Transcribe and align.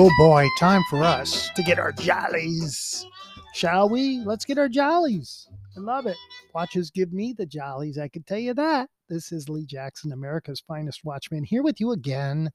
Oh 0.00 0.12
boy, 0.16 0.46
time 0.60 0.84
for 0.88 1.02
us 1.02 1.50
to 1.56 1.62
get 1.64 1.80
our 1.80 1.90
jollies. 1.90 3.04
Shall 3.52 3.88
we? 3.88 4.20
Let's 4.24 4.44
get 4.44 4.56
our 4.56 4.68
jollies. 4.68 5.48
I 5.76 5.80
love 5.80 6.06
it. 6.06 6.16
Watches 6.54 6.92
give 6.92 7.12
me 7.12 7.32
the 7.36 7.44
jollies, 7.44 7.98
I 7.98 8.06
can 8.06 8.22
tell 8.22 8.38
you 8.38 8.54
that. 8.54 8.90
This 9.08 9.32
is 9.32 9.48
Lee 9.48 9.66
Jackson, 9.66 10.12
America's 10.12 10.60
finest 10.60 11.00
watchman, 11.02 11.42
here 11.42 11.64
with 11.64 11.80
you 11.80 11.90
again 11.90 12.52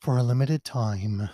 for 0.00 0.16
a 0.16 0.22
limited 0.22 0.64
time 0.64 1.28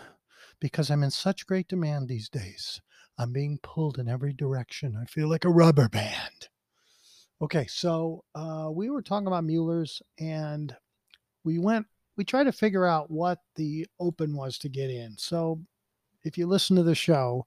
because 0.58 0.90
I'm 0.90 1.04
in 1.04 1.12
such 1.12 1.46
great 1.46 1.68
demand 1.68 2.08
these 2.08 2.28
days. 2.28 2.80
I'm 3.16 3.32
being 3.32 3.60
pulled 3.62 4.00
in 4.00 4.08
every 4.08 4.32
direction. 4.32 4.98
I 5.00 5.04
feel 5.04 5.28
like 5.28 5.44
a 5.44 5.48
rubber 5.48 5.88
band. 5.88 6.48
Okay, 7.40 7.68
so 7.68 8.24
uh, 8.34 8.68
we 8.72 8.90
were 8.90 9.02
talking 9.02 9.28
about 9.28 9.44
Mueller's 9.44 10.02
and 10.18 10.74
we 11.44 11.60
went 11.60 11.86
we 12.18 12.24
try 12.24 12.42
to 12.42 12.52
figure 12.52 12.84
out 12.84 13.10
what 13.10 13.38
the 13.54 13.86
open 14.00 14.36
was 14.36 14.58
to 14.58 14.68
get 14.68 14.90
in. 14.90 15.16
So 15.16 15.60
if 16.24 16.36
you 16.36 16.46
listen 16.46 16.76
to 16.76 16.82
the 16.82 16.94
show, 16.94 17.46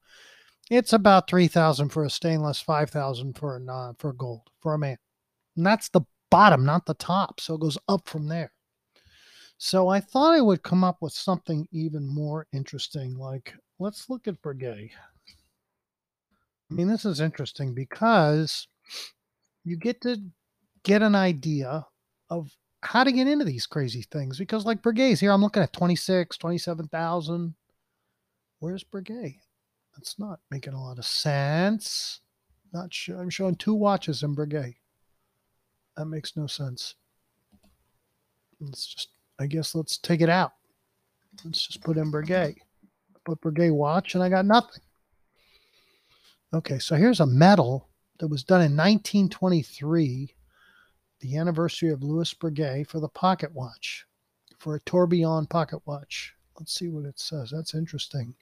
it's 0.71 0.93
about 0.93 1.29
3000 1.29 1.89
for 1.89 2.05
a 2.05 2.09
stainless, 2.09 2.61
5000 2.61 3.37
for 3.37 3.57
a 3.57 3.59
non 3.59 3.95
for 3.99 4.13
gold 4.13 4.49
for 4.61 4.73
a 4.73 4.79
man. 4.79 4.97
And 5.57 5.65
that's 5.65 5.89
the 5.89 6.01
bottom, 6.31 6.65
not 6.65 6.85
the 6.85 6.93
top. 6.93 7.41
So 7.41 7.55
it 7.55 7.61
goes 7.61 7.77
up 7.89 8.07
from 8.07 8.29
there. 8.29 8.53
So 9.57 9.89
I 9.89 9.99
thought 9.99 10.33
I 10.33 10.41
would 10.41 10.63
come 10.63 10.85
up 10.85 10.97
with 11.01 11.13
something 11.13 11.67
even 11.71 12.07
more 12.07 12.47
interesting 12.53 13.15
like 13.17 13.53
let's 13.77 14.09
look 14.09 14.27
at 14.27 14.41
Breguet. 14.41 14.89
I 16.71 16.73
mean, 16.73 16.87
this 16.87 17.03
is 17.03 17.19
interesting 17.19 17.73
because 17.73 18.67
you 19.65 19.75
get 19.75 19.99
to 20.01 20.17
get 20.83 21.01
an 21.01 21.13
idea 21.13 21.85
of 22.29 22.55
how 22.81 23.03
to 23.03 23.11
get 23.11 23.27
into 23.27 23.45
these 23.45 23.67
crazy 23.67 24.01
things 24.11 24.39
because 24.39 24.65
like 24.65 24.81
Breguet's 24.81 25.19
here 25.19 25.31
i'm 25.31 25.41
looking 25.41 25.63
at 25.63 25.73
26 25.73 26.37
27000 26.37 27.53
where's 28.59 28.83
Breguet? 28.83 29.39
That's 29.95 30.17
not 30.17 30.39
making 30.49 30.73
a 30.73 30.81
lot 30.81 30.99
of 30.99 31.05
sense. 31.05 32.21
Not 32.73 32.93
sure 32.93 33.19
i'm 33.21 33.29
showing 33.29 33.55
two 33.55 33.73
watches 33.73 34.23
in 34.23 34.35
Breguet. 34.35 34.75
That 35.97 36.05
makes 36.05 36.35
no 36.35 36.47
sense. 36.47 36.95
Let's 38.59 38.85
just 38.85 39.09
i 39.39 39.45
guess 39.45 39.75
let's 39.75 39.97
take 39.97 40.21
it 40.21 40.29
out. 40.29 40.53
Let's 41.45 41.67
just 41.67 41.81
put 41.81 41.97
in 41.97 42.11
Breguet. 42.11 42.55
Put 43.25 43.41
Breguet 43.41 43.73
watch 43.73 44.15
and 44.15 44.23
i 44.23 44.29
got 44.29 44.45
nothing. 44.45 44.81
Okay 46.53 46.79
so 46.79 46.95
here's 46.95 47.19
a 47.19 47.27
medal 47.27 47.89
that 48.19 48.27
was 48.27 48.43
done 48.43 48.61
in 48.61 48.75
1923 48.75 50.33
the 51.21 51.37
anniversary 51.37 51.89
of 51.89 52.03
Louis 52.03 52.33
Breguet 52.33 52.87
for 52.87 52.99
the 52.99 53.09
pocket 53.09 53.53
watch, 53.53 54.05
for 54.59 54.75
a 54.75 54.79
tourbillon 54.81 55.45
pocket 55.47 55.79
watch. 55.85 56.35
Let's 56.59 56.73
see 56.73 56.89
what 56.89 57.05
it 57.05 57.19
says. 57.19 57.51
That's 57.51 57.73
interesting. 57.73 58.35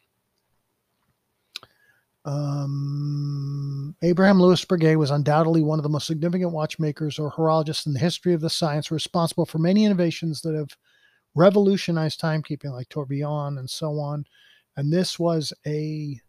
Um, 2.26 3.96
Abraham 4.02 4.42
Louis 4.42 4.64
Breguet 4.66 4.98
was 4.98 5.12
undoubtedly 5.12 5.62
one 5.62 5.80
of 5.80 5.84
the 5.84 5.90
most 5.90 6.08
significant 6.08 6.52
watchmakers 6.52 7.18
or 7.18 7.32
horologists 7.32 7.86
in 7.86 7.94
the 7.94 8.00
history 8.00 8.34
of 8.34 8.42
the 8.42 8.50
science, 8.50 8.92
responsible 8.92 9.46
for 9.46 9.58
many 9.58 9.86
innovations 9.86 10.42
that 10.42 10.56
have 10.56 10.76
revolutionized 11.36 12.20
timekeeping, 12.20 12.72
like 12.72 12.90
tourbillon 12.90 13.58
and 13.58 13.70
so 13.70 14.00
on. 14.00 14.26
And 14.76 14.92
this 14.92 15.18
was 15.18 15.54
a 15.66 16.20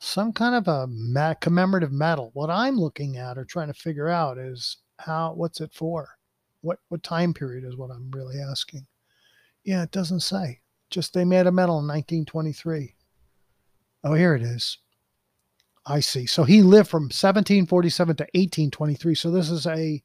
some 0.00 0.32
kind 0.32 0.54
of 0.54 0.66
a 0.66 1.36
commemorative 1.40 1.92
medal. 1.92 2.30
What 2.32 2.48
I'm 2.48 2.76
looking 2.76 3.18
at 3.18 3.36
or 3.36 3.44
trying 3.44 3.68
to 3.68 3.74
figure 3.74 4.08
out 4.08 4.38
is 4.38 4.78
how 5.00 5.32
what's 5.34 5.60
it 5.60 5.72
for? 5.72 6.08
What 6.62 6.78
what 6.88 7.02
time 7.02 7.32
period 7.32 7.64
is 7.64 7.76
what 7.76 7.90
i'm 7.90 8.10
really 8.10 8.38
asking. 8.40 8.86
Yeah 9.64 9.82
it 9.82 9.90
doesn't 9.90 10.20
say. 10.20 10.60
Just 10.90 11.14
they 11.14 11.24
made 11.24 11.46
a 11.46 11.52
medal 11.52 11.78
in 11.78 11.86
1923 11.86 12.94
oh 14.04 14.14
here 14.14 14.34
it 14.34 14.42
is. 14.42 14.78
I 15.86 16.00
see. 16.00 16.26
So 16.26 16.44
he 16.44 16.62
lived 16.62 16.90
from 16.90 17.04
1747 17.04 18.16
to 18.16 18.24
1823 18.24 19.14
so 19.14 19.30
this 19.30 19.50
is 19.50 19.66
a 19.66 20.02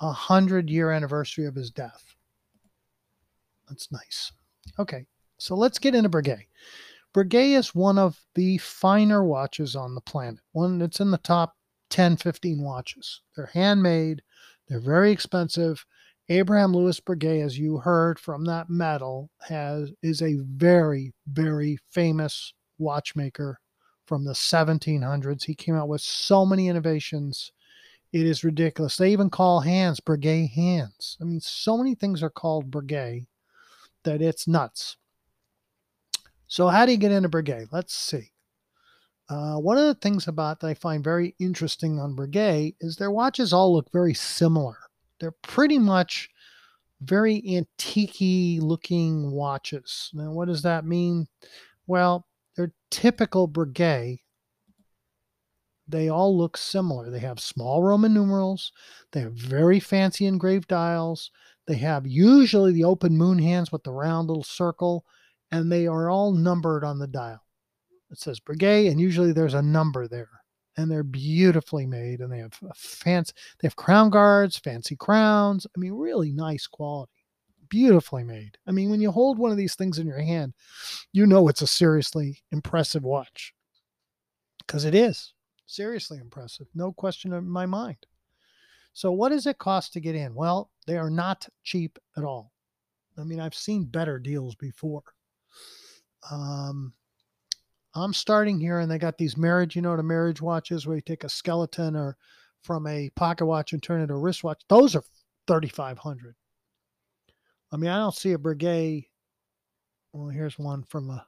a 0.00 0.12
hundred 0.12 0.68
year 0.68 0.90
anniversary 0.90 1.46
of 1.46 1.54
his 1.54 1.70
death. 1.70 2.14
That's 3.68 3.90
nice. 3.90 4.32
Okay. 4.78 5.06
So 5.38 5.54
let's 5.54 5.78
get 5.78 5.94
into 5.94 6.08
Breguet. 6.08 6.46
Breguet 7.14 7.56
is 7.56 7.74
one 7.74 7.98
of 7.98 8.20
the 8.34 8.58
finer 8.58 9.24
watches 9.24 9.74
on 9.74 9.94
the 9.94 10.00
planet. 10.00 10.40
One 10.52 10.78
that's 10.78 11.00
in 11.00 11.10
the 11.10 11.18
top 11.18 11.55
10, 11.90 12.16
15 12.16 12.62
watches. 12.62 13.22
They're 13.34 13.50
handmade, 13.52 14.22
they're 14.68 14.80
very 14.80 15.12
expensive. 15.12 15.84
Abraham 16.28 16.72
Louis 16.72 16.98
Breguet, 17.00 17.44
as 17.44 17.58
you 17.58 17.78
heard 17.78 18.18
from 18.18 18.44
that 18.46 18.68
medal, 18.68 19.30
has 19.42 19.92
is 20.02 20.22
a 20.22 20.38
very, 20.42 21.12
very 21.26 21.78
famous 21.90 22.52
watchmaker 22.78 23.60
from 24.06 24.24
the 24.24 24.32
1700s. 24.32 25.44
He 25.44 25.54
came 25.54 25.76
out 25.76 25.88
with 25.88 26.00
so 26.00 26.44
many 26.44 26.68
innovations. 26.68 27.52
It 28.12 28.26
is 28.26 28.44
ridiculous. 28.44 28.96
They 28.96 29.12
even 29.12 29.30
call 29.30 29.60
hands 29.60 30.00
Breguet 30.00 30.50
hands. 30.50 31.16
I 31.20 31.24
mean, 31.24 31.40
so 31.40 31.76
many 31.76 31.94
things 31.94 32.22
are 32.22 32.30
called 32.30 32.70
Breguet 32.70 33.26
that 34.04 34.22
it's 34.22 34.48
nuts. 34.48 34.96
So, 36.48 36.68
how 36.68 36.86
do 36.86 36.92
you 36.92 36.98
get 36.98 37.12
into 37.12 37.28
Breguet? 37.28 37.68
Let's 37.72 37.94
see. 37.94 38.30
Uh, 39.28 39.56
one 39.56 39.76
of 39.76 39.84
the 39.84 39.94
things 39.94 40.28
about 40.28 40.60
that 40.60 40.68
I 40.68 40.74
find 40.74 41.02
very 41.02 41.34
interesting 41.40 41.98
on 41.98 42.14
Breguet 42.14 42.76
is 42.80 42.96
their 42.96 43.10
watches 43.10 43.52
all 43.52 43.74
look 43.74 43.90
very 43.92 44.14
similar. 44.14 44.76
They're 45.18 45.34
pretty 45.42 45.78
much 45.78 46.28
very 47.00 47.42
antique 47.56 48.62
looking 48.62 49.32
watches. 49.32 50.10
Now, 50.14 50.30
what 50.32 50.48
does 50.48 50.62
that 50.62 50.84
mean? 50.84 51.26
Well, 51.86 52.26
they're 52.56 52.72
typical 52.90 53.48
Breguet. 53.48 54.20
They 55.88 56.08
all 56.08 56.36
look 56.36 56.56
similar. 56.56 57.10
They 57.10 57.20
have 57.20 57.38
small 57.38 57.82
Roman 57.82 58.12
numerals. 58.12 58.72
They 59.12 59.20
have 59.20 59.34
very 59.34 59.78
fancy 59.78 60.26
engraved 60.26 60.68
dials. 60.68 61.30
They 61.66 61.76
have 61.76 62.06
usually 62.06 62.72
the 62.72 62.84
open 62.84 63.16
moon 63.16 63.38
hands 63.38 63.72
with 63.72 63.82
the 63.84 63.92
round 63.92 64.28
little 64.28 64.44
circle, 64.44 65.04
and 65.50 65.70
they 65.70 65.86
are 65.86 66.10
all 66.10 66.32
numbered 66.32 66.84
on 66.84 66.98
the 66.98 67.06
dial. 67.06 67.45
It 68.10 68.18
says 68.18 68.40
Breguet, 68.40 68.90
and 68.90 69.00
usually 69.00 69.32
there's 69.32 69.54
a 69.54 69.62
number 69.62 70.06
there. 70.06 70.30
And 70.78 70.90
they're 70.90 71.02
beautifully 71.02 71.86
made, 71.86 72.20
and 72.20 72.30
they 72.30 72.38
have 72.38 72.52
fancy. 72.74 73.32
They 73.60 73.66
have 73.66 73.76
crown 73.76 74.10
guards, 74.10 74.58
fancy 74.58 74.94
crowns. 74.94 75.66
I 75.74 75.80
mean, 75.80 75.94
really 75.94 76.32
nice 76.32 76.66
quality, 76.66 77.12
beautifully 77.70 78.24
made. 78.24 78.58
I 78.66 78.72
mean, 78.72 78.90
when 78.90 79.00
you 79.00 79.10
hold 79.10 79.38
one 79.38 79.50
of 79.50 79.56
these 79.56 79.74
things 79.74 79.98
in 79.98 80.06
your 80.06 80.20
hand, 80.20 80.52
you 81.12 81.26
know 81.26 81.48
it's 81.48 81.62
a 81.62 81.66
seriously 81.66 82.42
impressive 82.52 83.04
watch, 83.04 83.54
because 84.66 84.84
it 84.84 84.94
is 84.94 85.32
seriously 85.66 86.18
impressive, 86.18 86.66
no 86.74 86.92
question 86.92 87.32
in 87.32 87.48
my 87.48 87.66
mind. 87.66 88.06
So, 88.92 89.12
what 89.12 89.30
does 89.30 89.46
it 89.46 89.58
cost 89.58 89.92
to 89.92 90.00
get 90.00 90.14
in? 90.14 90.34
Well, 90.34 90.70
they 90.86 90.96
are 90.96 91.10
not 91.10 91.48
cheap 91.64 91.98
at 92.16 92.24
all. 92.24 92.52
I 93.18 93.24
mean, 93.24 93.40
I've 93.40 93.54
seen 93.54 93.84
better 93.84 94.18
deals 94.18 94.54
before. 94.54 95.02
Um, 96.30 96.92
I'm 97.96 98.12
starting 98.12 98.60
here, 98.60 98.80
and 98.80 98.90
they 98.90 98.98
got 98.98 99.16
these 99.16 99.38
marriage, 99.38 99.74
you 99.74 99.80
know, 99.80 99.96
the 99.96 100.02
marriage 100.02 100.42
watches 100.42 100.86
where 100.86 100.96
you 100.96 101.02
take 101.02 101.24
a 101.24 101.30
skeleton 101.30 101.96
or 101.96 102.18
from 102.62 102.86
a 102.86 103.08
pocket 103.16 103.46
watch 103.46 103.72
and 103.72 103.82
turn 103.82 104.00
it 104.00 104.02
into 104.04 104.14
a 104.14 104.18
wristwatch. 104.18 104.62
Those 104.68 104.94
are 104.94 105.02
3,500. 105.46 106.34
I 107.72 107.76
mean, 107.78 107.88
I 107.88 107.96
don't 107.96 108.14
see 108.14 108.32
a 108.32 108.38
Breguet. 108.38 109.06
Well, 110.12 110.28
here's 110.28 110.58
one 110.58 110.82
from 110.84 111.10
a. 111.10 111.26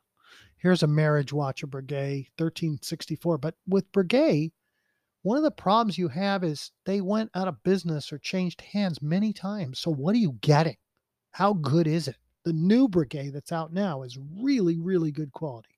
Here's 0.58 0.82
a 0.82 0.88
marriage 0.88 1.32
watch, 1.32 1.62
a 1.62 1.66
Breguet 1.66 2.26
1364. 2.36 3.38
But 3.38 3.54
with 3.66 3.90
Breguet, 3.92 4.52
one 5.22 5.38
of 5.38 5.44
the 5.44 5.50
problems 5.52 5.96
you 5.96 6.08
have 6.08 6.44
is 6.44 6.72
they 6.84 7.00
went 7.00 7.30
out 7.34 7.48
of 7.48 7.62
business 7.62 8.12
or 8.12 8.18
changed 8.18 8.60
hands 8.60 9.00
many 9.00 9.32
times. 9.32 9.78
So 9.78 9.92
what 9.92 10.14
are 10.16 10.18
you 10.18 10.32
getting? 10.40 10.76
How 11.30 11.54
good 11.54 11.86
is 11.86 12.08
it? 12.08 12.16
The 12.44 12.52
new 12.52 12.88
Breguet 12.88 13.32
that's 13.32 13.52
out 13.52 13.72
now 13.72 14.02
is 14.02 14.18
really, 14.18 14.78
really 14.78 15.12
good 15.12 15.32
quality 15.32 15.77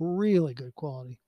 really 0.00 0.54
good 0.54 0.74
quality. 0.74 1.18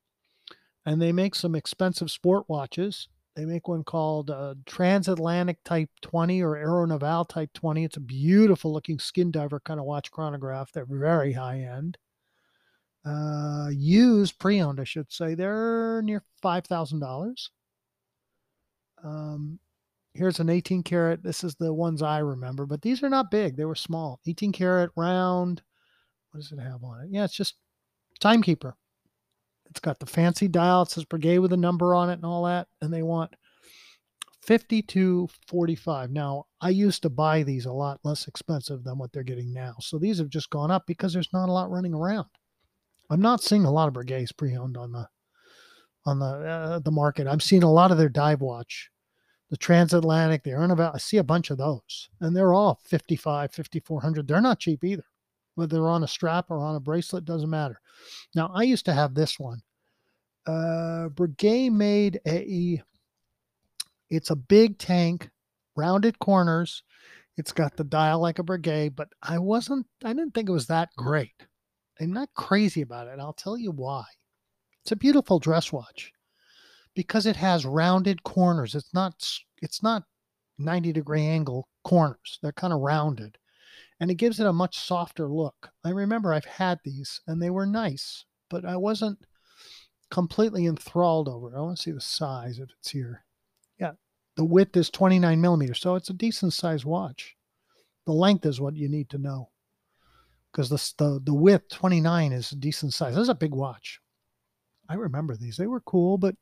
And 0.84 1.00
they 1.00 1.12
make 1.12 1.34
some 1.34 1.54
expensive 1.54 2.10
sport 2.10 2.48
watches. 2.48 3.08
They 3.36 3.44
make 3.44 3.68
one 3.68 3.84
called 3.84 4.30
uh, 4.30 4.54
Transatlantic 4.66 5.62
Type 5.64 5.90
20 6.02 6.42
or 6.42 6.56
Aero 6.56 6.84
Naval 6.84 7.24
Type 7.24 7.52
20. 7.54 7.84
It's 7.84 7.96
a 7.96 8.00
beautiful 8.00 8.72
looking 8.72 8.98
skin 8.98 9.30
diver 9.30 9.60
kind 9.60 9.80
of 9.80 9.86
watch 9.86 10.10
chronograph. 10.10 10.72
They're 10.72 10.84
very 10.84 11.32
high 11.32 11.60
end. 11.60 11.96
Uh, 13.04 13.68
used, 13.72 14.38
pre 14.38 14.60
owned, 14.60 14.80
I 14.80 14.84
should 14.84 15.10
say. 15.10 15.34
They're 15.34 16.02
near 16.02 16.22
$5,000. 16.44 17.48
Um, 19.02 19.58
here's 20.14 20.40
an 20.40 20.50
18 20.50 20.82
karat. 20.82 21.22
This 21.22 21.42
is 21.42 21.54
the 21.54 21.72
ones 21.72 22.02
I 22.02 22.18
remember, 22.18 22.66
but 22.66 22.82
these 22.82 23.02
are 23.02 23.08
not 23.08 23.30
big. 23.30 23.56
They 23.56 23.64
were 23.64 23.74
small. 23.74 24.20
18 24.26 24.52
karat 24.52 24.90
round. 24.96 25.62
What 26.30 26.40
does 26.40 26.52
it 26.52 26.60
have 26.60 26.84
on 26.84 27.00
it? 27.04 27.08
Yeah, 27.10 27.24
it's 27.24 27.34
just 27.36 27.54
timekeeper. 28.22 28.76
It's 29.70 29.80
got 29.80 29.98
the 29.98 30.06
fancy 30.06 30.48
dial. 30.48 30.82
It 30.82 30.90
says 30.90 31.04
Breguet 31.04 31.40
with 31.40 31.52
a 31.52 31.56
number 31.56 31.94
on 31.94 32.10
it 32.10 32.14
and 32.14 32.24
all 32.24 32.44
that. 32.44 32.68
And 32.80 32.92
they 32.92 33.02
want 33.02 33.34
52.45. 34.46 36.10
Now, 36.10 36.46
I 36.60 36.70
used 36.70 37.02
to 37.02 37.10
buy 37.10 37.42
these 37.42 37.66
a 37.66 37.72
lot 37.72 38.00
less 38.04 38.28
expensive 38.28 38.84
than 38.84 38.98
what 38.98 39.12
they're 39.12 39.22
getting 39.22 39.52
now. 39.52 39.74
So 39.80 39.98
these 39.98 40.18
have 40.18 40.28
just 40.28 40.50
gone 40.50 40.70
up 40.70 40.84
because 40.86 41.12
there's 41.12 41.32
not 41.32 41.48
a 41.48 41.52
lot 41.52 41.70
running 41.70 41.94
around. 41.94 42.26
I'm 43.10 43.20
not 43.20 43.42
seeing 43.42 43.64
a 43.64 43.70
lot 43.70 43.88
of 43.88 43.94
Breguets 43.94 44.36
pre-owned 44.36 44.76
on 44.76 44.92
the 44.92 45.08
on 46.04 46.18
the 46.18 46.26
uh, 46.26 46.78
the 46.80 46.90
market. 46.90 47.26
I'm 47.26 47.40
seeing 47.40 47.62
a 47.62 47.70
lot 47.70 47.92
of 47.92 47.98
their 47.98 48.08
dive 48.08 48.40
watch, 48.40 48.90
the 49.50 49.56
transatlantic, 49.56 50.42
the 50.42 50.60
about. 50.60 50.94
I 50.94 50.98
see 50.98 51.18
a 51.18 51.24
bunch 51.24 51.50
of 51.50 51.58
those, 51.58 52.08
and 52.20 52.34
they're 52.34 52.54
all 52.54 52.80
55, 52.84 53.52
5400. 53.52 54.26
They're 54.26 54.40
not 54.40 54.58
cheap 54.58 54.82
either. 54.82 55.04
Whether 55.54 55.86
on 55.86 56.02
a 56.02 56.08
strap 56.08 56.50
or 56.50 56.58
on 56.58 56.76
a 56.76 56.80
bracelet 56.80 57.24
doesn't 57.24 57.50
matter. 57.50 57.80
Now, 58.34 58.50
I 58.54 58.62
used 58.62 58.86
to 58.86 58.94
have 58.94 59.14
this 59.14 59.38
one. 59.38 59.60
Uh, 60.46 61.08
Breguet 61.14 61.70
made 61.70 62.20
a 62.26 62.82
it's 64.12 64.30
a 64.30 64.36
big 64.36 64.76
tank, 64.76 65.30
rounded 65.74 66.18
corners. 66.18 66.82
It's 67.38 67.52
got 67.52 67.78
the 67.78 67.84
dial 67.84 68.20
like 68.20 68.38
a 68.38 68.42
Breguet, 68.42 68.94
but 68.94 69.08
I 69.22 69.38
wasn't, 69.38 69.86
I 70.04 70.12
didn't 70.12 70.34
think 70.34 70.50
it 70.50 70.52
was 70.52 70.66
that 70.66 70.90
great. 70.98 71.46
I'm 71.98 72.12
not 72.12 72.28
crazy 72.34 72.82
about 72.82 73.06
it. 73.06 73.18
I'll 73.18 73.32
tell 73.32 73.56
you 73.56 73.70
why. 73.70 74.04
It's 74.82 74.92
a 74.92 74.96
beautiful 74.96 75.38
dress 75.38 75.72
watch 75.72 76.12
because 76.94 77.24
it 77.24 77.36
has 77.36 77.64
rounded 77.64 78.22
corners. 78.22 78.74
It's 78.74 78.92
not, 78.92 79.14
it's 79.62 79.82
not 79.82 80.04
90 80.58 80.92
degree 80.92 81.24
angle 81.24 81.68
corners. 81.82 82.38
They're 82.42 82.52
kind 82.52 82.74
of 82.74 82.80
rounded 82.80 83.38
and 84.02 84.10
it 84.10 84.16
gives 84.16 84.40
it 84.40 84.48
a 84.48 84.52
much 84.52 84.80
softer 84.80 85.28
look. 85.28 85.70
I 85.84 85.90
remember 85.90 86.34
I've 86.34 86.44
had 86.44 86.80
these 86.82 87.20
and 87.28 87.40
they 87.40 87.50
were 87.50 87.64
nice, 87.64 88.24
but 88.50 88.64
I 88.64 88.76
wasn't 88.76 89.16
completely 90.10 90.66
enthralled 90.66 91.28
over 91.28 91.52
it. 91.52 91.56
I 91.56 91.60
want 91.60 91.76
to 91.76 91.82
see 91.84 91.92
the 91.92 92.00
size 92.00 92.58
if 92.58 92.68
it's 92.80 92.90
here. 92.90 93.24
Yeah, 93.78 93.92
the 94.36 94.44
width 94.44 94.76
is 94.76 94.90
29 94.90 95.40
millimeters, 95.40 95.80
so 95.80 95.94
it's 95.94 96.10
a 96.10 96.14
decent 96.14 96.52
size 96.52 96.84
watch. 96.84 97.36
The 98.04 98.12
length 98.12 98.44
is 98.44 98.60
what 98.60 98.74
you 98.74 98.88
need 98.88 99.08
to 99.10 99.18
know 99.18 99.50
because 100.50 100.68
the, 100.68 100.82
the, 100.98 101.20
the 101.22 101.34
width 101.34 101.68
29 101.68 102.32
is 102.32 102.50
a 102.50 102.56
decent 102.56 102.94
size. 102.94 103.14
This 103.14 103.22
is 103.22 103.28
a 103.28 103.36
big 103.36 103.54
watch. 103.54 104.00
I 104.88 104.94
remember 104.94 105.36
these. 105.36 105.56
They 105.56 105.68
were 105.68 105.80
cool, 105.80 106.18
but 106.18 106.34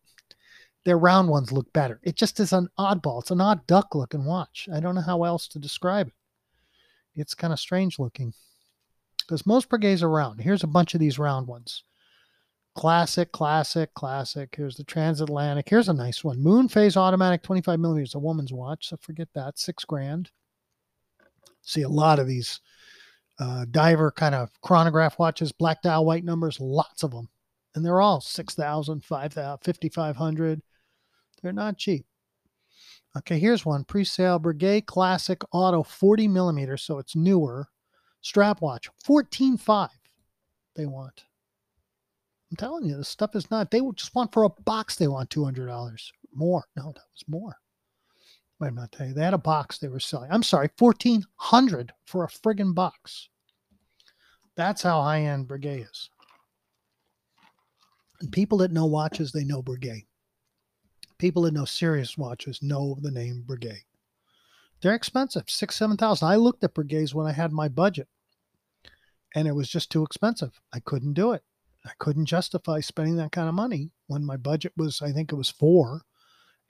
their 0.86 0.96
round 0.96 1.28
ones 1.28 1.52
look 1.52 1.70
better. 1.74 2.00
It 2.04 2.16
just 2.16 2.40
is 2.40 2.54
an 2.54 2.70
oddball. 2.78 3.20
It's 3.20 3.30
an 3.30 3.42
odd 3.42 3.66
duck 3.66 3.94
looking 3.94 4.24
watch. 4.24 4.66
I 4.72 4.80
don't 4.80 4.94
know 4.94 5.02
how 5.02 5.24
else 5.24 5.46
to 5.48 5.58
describe 5.58 6.06
it. 6.08 6.14
It's 7.14 7.34
kind 7.34 7.52
of 7.52 7.60
strange 7.60 7.98
looking 7.98 8.32
because 9.30 9.46
most 9.46 9.68
Breguets 9.68 10.02
are 10.02 10.10
round. 10.10 10.40
Here's 10.40 10.64
a 10.64 10.68
bunch 10.68 10.94
of 10.94 11.00
these 11.00 11.18
round 11.18 11.46
ones. 11.46 11.84
Classic, 12.74 13.30
classic, 13.32 13.94
classic. 13.94 14.54
Here's 14.56 14.76
the 14.76 14.84
transatlantic. 14.84 15.68
Here's 15.68 15.88
a 15.88 15.92
nice 15.92 16.24
one. 16.24 16.42
Moon 16.42 16.68
phase 16.68 16.96
automatic, 16.96 17.42
25 17.42 17.78
millimeters, 17.78 18.14
a 18.14 18.18
woman's 18.18 18.52
watch. 18.52 18.88
So 18.88 18.96
forget 18.96 19.28
that. 19.34 19.58
Six 19.58 19.84
grand. 19.84 20.30
See 21.62 21.82
a 21.82 21.88
lot 21.88 22.18
of 22.18 22.26
these 22.26 22.60
uh, 23.38 23.66
diver 23.70 24.10
kind 24.10 24.34
of 24.34 24.50
chronograph 24.62 25.18
watches, 25.18 25.52
black 25.52 25.82
dial, 25.82 26.04
white 26.04 26.24
numbers, 26.24 26.60
lots 26.60 27.02
of 27.02 27.10
them. 27.10 27.28
And 27.74 27.84
they're 27.84 28.00
all 28.00 28.20
6,000, 28.20 29.04
5,000, 29.04 29.58
5,500. 29.64 30.62
They're 31.42 31.52
not 31.52 31.78
cheap. 31.78 32.04
Okay, 33.18 33.38
here's 33.38 33.66
one 33.66 33.84
pre 33.84 34.04
sale 34.04 34.38
Breguet 34.38 34.86
Classic 34.86 35.42
Auto 35.52 35.82
40 35.82 36.28
millimeters. 36.28 36.82
So 36.82 36.98
it's 36.98 37.16
newer. 37.16 37.68
Strap 38.22 38.60
watch, 38.60 38.88
14.5 39.04 39.88
they 40.76 40.86
want. 40.86 41.24
I'm 42.50 42.56
telling 42.56 42.84
you, 42.84 42.96
this 42.96 43.08
stuff 43.08 43.34
is 43.34 43.50
not. 43.50 43.70
They 43.70 43.80
just 43.94 44.14
want 44.14 44.32
for 44.32 44.42
a 44.42 44.50
box. 44.64 44.96
They 44.96 45.08
want 45.08 45.30
two 45.30 45.44
hundred 45.44 45.66
dollars 45.66 46.12
more. 46.34 46.64
No, 46.76 46.86
that 46.86 47.04
was 47.12 47.24
more. 47.28 47.56
Wait, 48.58 48.68
I'm 48.68 48.74
not 48.74 48.92
tell 48.92 49.06
you. 49.06 49.14
They 49.14 49.22
had 49.22 49.34
a 49.34 49.38
box 49.38 49.78
they 49.78 49.88
were 49.88 50.00
selling. 50.00 50.30
I'm 50.32 50.42
sorry, 50.42 50.68
fourteen 50.76 51.24
hundred 51.36 51.92
for 52.06 52.24
a 52.24 52.28
friggin' 52.28 52.74
box. 52.74 53.28
That's 54.56 54.82
how 54.82 55.00
high 55.02 55.22
end 55.22 55.48
Breguet 55.48 55.88
is. 55.88 56.10
And 58.20 58.32
people 58.32 58.58
that 58.58 58.72
know 58.72 58.86
watches, 58.86 59.32
they 59.32 59.44
know 59.44 59.62
Breguet. 59.62 60.06
People 61.20 61.42
that 61.42 61.52
know 61.52 61.66
serious 61.66 62.16
watches 62.16 62.62
know 62.62 62.96
the 63.02 63.10
name 63.10 63.44
Breguet. 63.46 63.82
They're 64.80 64.94
expensive, 64.94 65.44
six, 65.48 65.76
seven 65.76 65.98
thousand. 65.98 66.26
I 66.26 66.36
looked 66.36 66.64
at 66.64 66.72
Breguets 66.72 67.12
when 67.12 67.26
I 67.26 67.32
had 67.32 67.52
my 67.52 67.68
budget, 67.68 68.08
and 69.34 69.46
it 69.46 69.54
was 69.54 69.68
just 69.68 69.92
too 69.92 70.02
expensive. 70.02 70.58
I 70.72 70.80
couldn't 70.80 71.12
do 71.12 71.32
it. 71.32 71.42
I 71.84 71.90
couldn't 71.98 72.24
justify 72.24 72.80
spending 72.80 73.16
that 73.16 73.32
kind 73.32 73.50
of 73.50 73.54
money 73.54 73.90
when 74.06 74.24
my 74.24 74.38
budget 74.38 74.72
was, 74.78 75.02
I 75.02 75.12
think 75.12 75.30
it 75.30 75.36
was 75.36 75.50
four. 75.50 76.00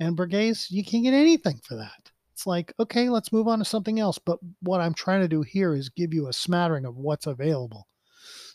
And 0.00 0.16
Breguets, 0.16 0.68
you 0.68 0.84
can't 0.84 1.04
get 1.04 1.14
anything 1.14 1.60
for 1.62 1.76
that. 1.76 2.10
It's 2.32 2.44
like, 2.44 2.72
okay, 2.80 3.08
let's 3.08 3.32
move 3.32 3.46
on 3.46 3.60
to 3.60 3.64
something 3.64 4.00
else. 4.00 4.18
But 4.18 4.40
what 4.62 4.80
I'm 4.80 4.94
trying 4.94 5.20
to 5.20 5.28
do 5.28 5.42
here 5.42 5.76
is 5.76 5.90
give 5.90 6.12
you 6.12 6.26
a 6.26 6.32
smattering 6.32 6.86
of 6.86 6.96
what's 6.96 7.28
available. 7.28 7.86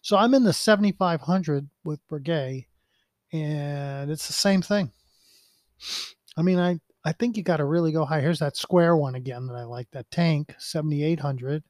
So 0.02 0.18
I'm 0.18 0.34
in 0.34 0.44
the 0.44 0.52
7500 0.52 1.70
with 1.86 2.06
Breguet, 2.10 2.66
and 3.32 4.12
it's 4.12 4.28
the 4.28 4.34
same 4.34 4.62
thing. 4.62 4.92
I 6.38 6.42
mean, 6.42 6.60
I, 6.60 6.80
I 7.04 7.12
think 7.14 7.38
you 7.38 7.44
got 7.44 7.58
to 7.58 7.66
really 7.66 7.92
go 7.92 8.06
high. 8.06 8.22
Here's 8.22 8.40
that 8.40 8.58
square 8.58 8.96
one 8.96 9.16
again 9.16 9.48
that 9.48 9.56
I 9.56 9.64
like, 9.64 9.88
that 9.92 10.10
tank, 10.12 10.56
7800. 10.58 11.64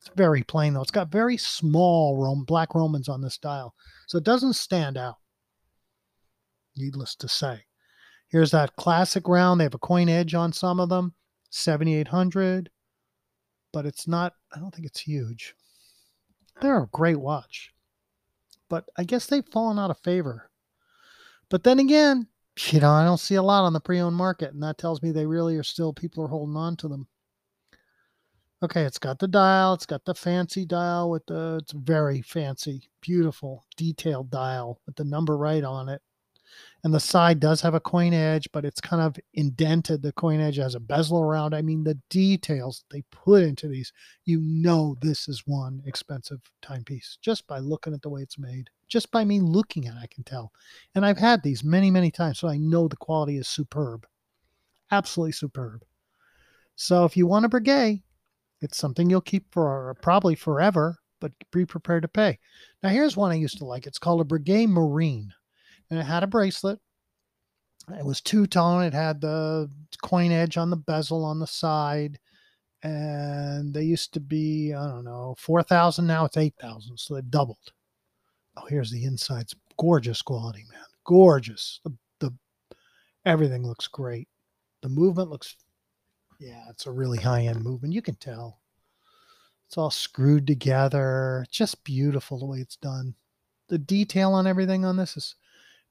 It's 0.00 0.10
very 0.16 0.42
plain 0.42 0.74
though. 0.74 0.82
It's 0.82 0.90
got 0.90 1.10
very 1.10 1.36
small 1.36 2.16
Rome, 2.16 2.44
black 2.44 2.74
Romans 2.74 3.08
on 3.08 3.20
this 3.20 3.38
dial. 3.38 3.74
So 4.06 4.18
it 4.18 4.24
doesn't 4.24 4.54
stand 4.54 4.96
out. 4.96 5.16
Needless 6.76 7.16
to 7.16 7.28
say. 7.28 7.64
Here's 8.28 8.50
that 8.52 8.76
classic 8.76 9.26
round. 9.26 9.60
They 9.60 9.64
have 9.64 9.74
a 9.74 9.78
coin 9.78 10.08
edge 10.08 10.34
on 10.34 10.52
some 10.52 10.80
of 10.80 10.88
them, 10.88 11.14
7800, 11.50 12.70
but 13.72 13.86
it's 13.86 14.06
not, 14.06 14.34
I 14.54 14.58
don't 14.58 14.74
think 14.74 14.86
it's 14.86 15.00
huge. 15.00 15.54
They're 16.60 16.82
a 16.82 16.88
great 16.88 17.18
watch, 17.20 17.72
but 18.68 18.84
I 18.96 19.04
guess 19.04 19.26
they've 19.26 19.46
fallen 19.46 19.78
out 19.78 19.90
of 19.90 19.98
favor. 20.00 20.50
But 21.48 21.64
then 21.64 21.78
again, 21.78 22.28
you 22.66 22.80
know, 22.80 22.90
I 22.90 23.04
don't 23.04 23.18
see 23.20 23.36
a 23.36 23.42
lot 23.42 23.64
on 23.64 23.72
the 23.72 23.80
pre 23.80 24.00
owned 24.00 24.16
market, 24.16 24.52
and 24.52 24.62
that 24.62 24.78
tells 24.78 25.02
me 25.02 25.10
they 25.10 25.26
really 25.26 25.56
are 25.56 25.62
still, 25.62 25.92
people 25.92 26.24
are 26.24 26.28
holding 26.28 26.56
on 26.56 26.76
to 26.78 26.88
them. 26.88 27.06
Okay, 28.62 28.82
it's 28.82 28.98
got 28.98 29.20
the 29.20 29.28
dial. 29.28 29.74
It's 29.74 29.86
got 29.86 30.04
the 30.04 30.14
fancy 30.14 30.66
dial 30.66 31.10
with 31.10 31.26
the, 31.26 31.60
it's 31.62 31.72
very 31.72 32.22
fancy, 32.22 32.90
beautiful, 33.00 33.64
detailed 33.76 34.30
dial 34.30 34.80
with 34.84 34.96
the 34.96 35.04
number 35.04 35.36
right 35.36 35.62
on 35.62 35.88
it. 35.88 36.02
And 36.84 36.94
the 36.94 37.00
side 37.00 37.40
does 37.40 37.60
have 37.62 37.74
a 37.74 37.80
coin 37.80 38.14
edge, 38.14 38.48
but 38.52 38.64
it's 38.64 38.80
kind 38.80 39.02
of 39.02 39.16
indented. 39.34 40.02
The 40.02 40.12
coin 40.12 40.40
edge 40.40 40.56
has 40.56 40.74
a 40.74 40.80
bezel 40.80 41.20
around. 41.20 41.54
I 41.54 41.62
mean, 41.62 41.82
the 41.82 41.98
details 42.08 42.84
they 42.90 43.02
put 43.10 43.42
into 43.42 43.68
these, 43.68 43.92
you 44.24 44.40
know, 44.40 44.96
this 45.00 45.28
is 45.28 45.42
one 45.46 45.82
expensive 45.86 46.40
timepiece 46.62 47.18
just 47.20 47.46
by 47.46 47.58
looking 47.58 47.94
at 47.94 48.02
the 48.02 48.08
way 48.08 48.22
it's 48.22 48.38
made. 48.38 48.70
Just 48.86 49.10
by 49.10 49.24
me 49.24 49.40
looking 49.40 49.86
at 49.86 49.94
it, 49.94 50.00
I 50.02 50.06
can 50.06 50.24
tell. 50.24 50.52
And 50.94 51.04
I've 51.04 51.18
had 51.18 51.42
these 51.42 51.64
many, 51.64 51.90
many 51.90 52.10
times, 52.10 52.38
so 52.38 52.48
I 52.48 52.58
know 52.58 52.86
the 52.86 52.96
quality 52.96 53.36
is 53.36 53.48
superb. 53.48 54.06
Absolutely 54.90 55.32
superb. 55.32 55.84
So 56.76 57.04
if 57.04 57.16
you 57.16 57.26
want 57.26 57.44
a 57.44 57.48
Breguet, 57.48 58.02
it's 58.60 58.78
something 58.78 59.10
you'll 59.10 59.20
keep 59.20 59.52
for 59.52 59.96
probably 60.00 60.34
forever, 60.34 60.98
but 61.20 61.32
be 61.52 61.66
prepared 61.66 62.02
to 62.02 62.08
pay. 62.08 62.38
Now, 62.82 62.90
here's 62.90 63.16
one 63.16 63.30
I 63.30 63.34
used 63.34 63.58
to 63.58 63.64
like. 63.64 63.86
It's 63.86 63.98
called 63.98 64.20
a 64.20 64.24
Breguet 64.24 64.68
Marine, 64.68 65.32
and 65.90 65.98
it 65.98 66.04
had 66.04 66.22
a 66.22 66.28
bracelet. 66.28 66.78
It 67.98 68.04
was 68.04 68.20
two 68.20 68.46
tone. 68.46 68.82
It 68.82 68.92
had 68.92 69.20
the 69.20 69.70
coin 70.02 70.30
edge 70.30 70.56
on 70.56 70.70
the 70.70 70.76
bezel 70.76 71.24
on 71.24 71.38
the 71.38 71.46
side, 71.46 72.18
and 72.82 73.72
they 73.72 73.84
used 73.84 74.12
to 74.14 74.20
be 74.20 74.74
I 74.74 74.88
don't 74.88 75.04
know 75.04 75.34
four 75.38 75.62
thousand. 75.62 76.06
Now 76.06 76.24
it's 76.24 76.36
eight 76.36 76.54
thousand, 76.60 76.98
so 76.98 77.14
they've 77.14 77.30
doubled. 77.30 77.72
Oh, 78.56 78.66
here's 78.68 78.90
the 78.90 79.04
insides. 79.04 79.54
Gorgeous 79.78 80.22
quality, 80.22 80.64
man. 80.70 80.82
Gorgeous. 81.04 81.80
The, 81.84 81.96
the 82.18 82.34
everything 83.24 83.66
looks 83.66 83.86
great. 83.86 84.28
The 84.82 84.88
movement 84.88 85.30
looks 85.30 85.56
yeah, 86.38 86.64
it's 86.70 86.86
a 86.86 86.92
really 86.92 87.18
high 87.18 87.42
end 87.42 87.62
movement. 87.62 87.94
You 87.94 88.02
can 88.02 88.14
tell. 88.16 88.60
It's 89.66 89.76
all 89.76 89.90
screwed 89.90 90.46
together. 90.46 91.44
Just 91.50 91.84
beautiful 91.84 92.38
the 92.38 92.46
way 92.46 92.58
it's 92.58 92.76
done. 92.76 93.14
The 93.68 93.78
detail 93.78 94.32
on 94.32 94.46
everything 94.46 94.84
on 94.84 94.96
this 94.96 95.16
is 95.16 95.34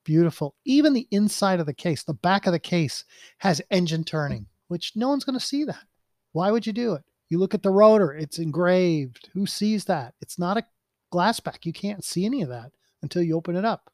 beautiful. 0.07 0.55
Even 0.63 0.93
the 0.93 1.05
inside 1.11 1.59
of 1.59 1.65
the 1.65 1.73
case, 1.73 2.01
the 2.01 2.13
back 2.13 2.47
of 2.47 2.53
the 2.53 2.59
case 2.59 3.03
has 3.39 3.61
engine 3.69 4.05
turning, 4.05 4.45
which 4.69 4.93
no 4.95 5.09
one's 5.09 5.25
going 5.25 5.37
to 5.37 5.45
see 5.45 5.65
that. 5.65 5.83
Why 6.31 6.49
would 6.49 6.65
you 6.65 6.71
do 6.71 6.93
it? 6.93 7.03
You 7.27 7.39
look 7.39 7.53
at 7.53 7.61
the 7.61 7.69
rotor, 7.69 8.13
it's 8.13 8.39
engraved. 8.39 9.29
Who 9.33 9.45
sees 9.45 9.83
that? 9.85 10.13
It's 10.21 10.39
not 10.39 10.55
a 10.55 10.65
glass 11.11 11.41
back. 11.41 11.65
You 11.65 11.73
can't 11.73 12.05
see 12.05 12.25
any 12.25 12.41
of 12.41 12.47
that 12.47 12.71
until 13.01 13.21
you 13.21 13.35
open 13.35 13.57
it 13.57 13.65
up. 13.65 13.91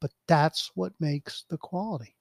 But 0.00 0.10
that's 0.26 0.72
what 0.74 0.92
makes 0.98 1.44
the 1.48 1.56
quality. 1.56 2.16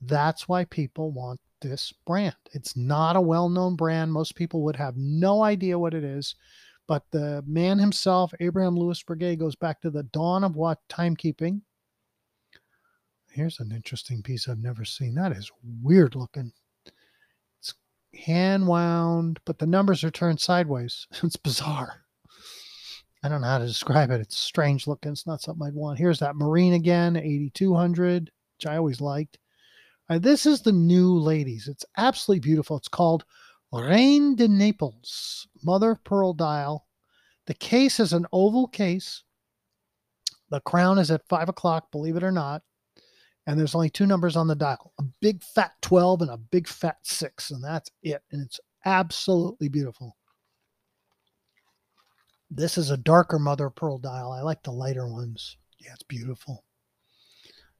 That's 0.00 0.48
why 0.48 0.66
people 0.66 1.10
want 1.10 1.40
this 1.60 1.92
brand. 2.06 2.36
It's 2.52 2.76
not 2.76 3.16
a 3.16 3.20
well 3.20 3.48
known 3.48 3.74
brand. 3.74 4.12
Most 4.12 4.36
people 4.36 4.62
would 4.62 4.76
have 4.76 4.96
no 4.96 5.42
idea 5.42 5.80
what 5.80 5.94
it 5.94 6.04
is. 6.04 6.36
But 6.86 7.02
the 7.10 7.42
man 7.44 7.80
himself, 7.80 8.32
Abraham 8.38 8.76
Louis 8.76 9.02
Breguet, 9.02 9.40
goes 9.40 9.56
back 9.56 9.80
to 9.80 9.90
the 9.90 10.04
dawn 10.04 10.44
of 10.44 10.54
what 10.54 10.78
timekeeping. 10.88 11.62
Here's 13.36 13.60
an 13.60 13.70
interesting 13.70 14.22
piece 14.22 14.48
I've 14.48 14.62
never 14.62 14.86
seen. 14.86 15.14
That 15.14 15.32
is 15.32 15.50
weird 15.82 16.14
looking. 16.14 16.52
It's 17.60 17.74
hand 18.14 18.66
wound, 18.66 19.40
but 19.44 19.58
the 19.58 19.66
numbers 19.66 20.02
are 20.04 20.10
turned 20.10 20.40
sideways. 20.40 21.06
it's 21.22 21.36
bizarre. 21.36 22.00
I 23.22 23.28
don't 23.28 23.42
know 23.42 23.48
how 23.48 23.58
to 23.58 23.66
describe 23.66 24.10
it. 24.10 24.22
It's 24.22 24.38
strange 24.38 24.86
looking. 24.86 25.12
It's 25.12 25.26
not 25.26 25.42
something 25.42 25.66
I'd 25.66 25.74
want. 25.74 25.98
Here's 25.98 26.18
that 26.20 26.36
Marine 26.36 26.72
again, 26.72 27.14
8200, 27.14 28.30
which 28.56 28.66
I 28.66 28.78
always 28.78 29.02
liked. 29.02 29.36
Right, 30.08 30.22
this 30.22 30.46
is 30.46 30.62
the 30.62 30.72
new 30.72 31.18
ladies. 31.18 31.68
It's 31.68 31.84
absolutely 31.98 32.40
beautiful. 32.40 32.78
It's 32.78 32.88
called 32.88 33.26
Reine 33.70 34.36
de 34.36 34.48
Naples, 34.48 35.46
mother 35.62 35.90
of 35.90 36.04
pearl 36.04 36.32
dial. 36.32 36.86
The 37.44 37.54
case 37.54 38.00
is 38.00 38.14
an 38.14 38.24
oval 38.32 38.66
case. 38.66 39.24
The 40.48 40.60
crown 40.60 40.98
is 40.98 41.10
at 41.10 41.28
five 41.28 41.50
o'clock, 41.50 41.90
believe 41.92 42.16
it 42.16 42.24
or 42.24 42.32
not. 42.32 42.62
And 43.46 43.58
there's 43.58 43.74
only 43.74 43.90
two 43.90 44.06
numbers 44.06 44.36
on 44.36 44.48
the 44.48 44.56
dial 44.56 44.92
a 44.98 45.04
big 45.20 45.42
fat 45.42 45.72
12 45.82 46.22
and 46.22 46.30
a 46.30 46.36
big 46.36 46.66
fat 46.66 46.98
six. 47.02 47.50
And 47.50 47.62
that's 47.62 47.90
it. 48.02 48.22
And 48.32 48.42
it's 48.42 48.60
absolutely 48.84 49.68
beautiful. 49.68 50.16
This 52.50 52.78
is 52.78 52.90
a 52.90 52.96
darker 52.96 53.38
mother 53.38 53.66
of 53.66 53.74
pearl 53.74 53.98
dial. 53.98 54.32
I 54.32 54.40
like 54.42 54.62
the 54.62 54.72
lighter 54.72 55.08
ones. 55.08 55.56
Yeah, 55.78 55.92
it's 55.92 56.02
beautiful. 56.04 56.64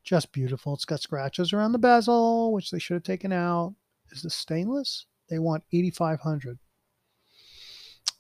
Just 0.04 0.32
beautiful. 0.32 0.75
It's 0.75 0.85
got 0.85 1.00
scratches 1.00 1.52
around 1.52 1.73
the 1.73 1.78
bezel, 1.78 2.52
which 2.52 2.70
they 2.70 2.78
should 2.78 2.94
have 2.94 3.02
taken 3.02 3.32
out. 3.32 3.75
Is 4.12 4.23
this 4.23 4.35
stainless? 4.35 5.06
They 5.28 5.38
want 5.38 5.64
8500 5.73 6.58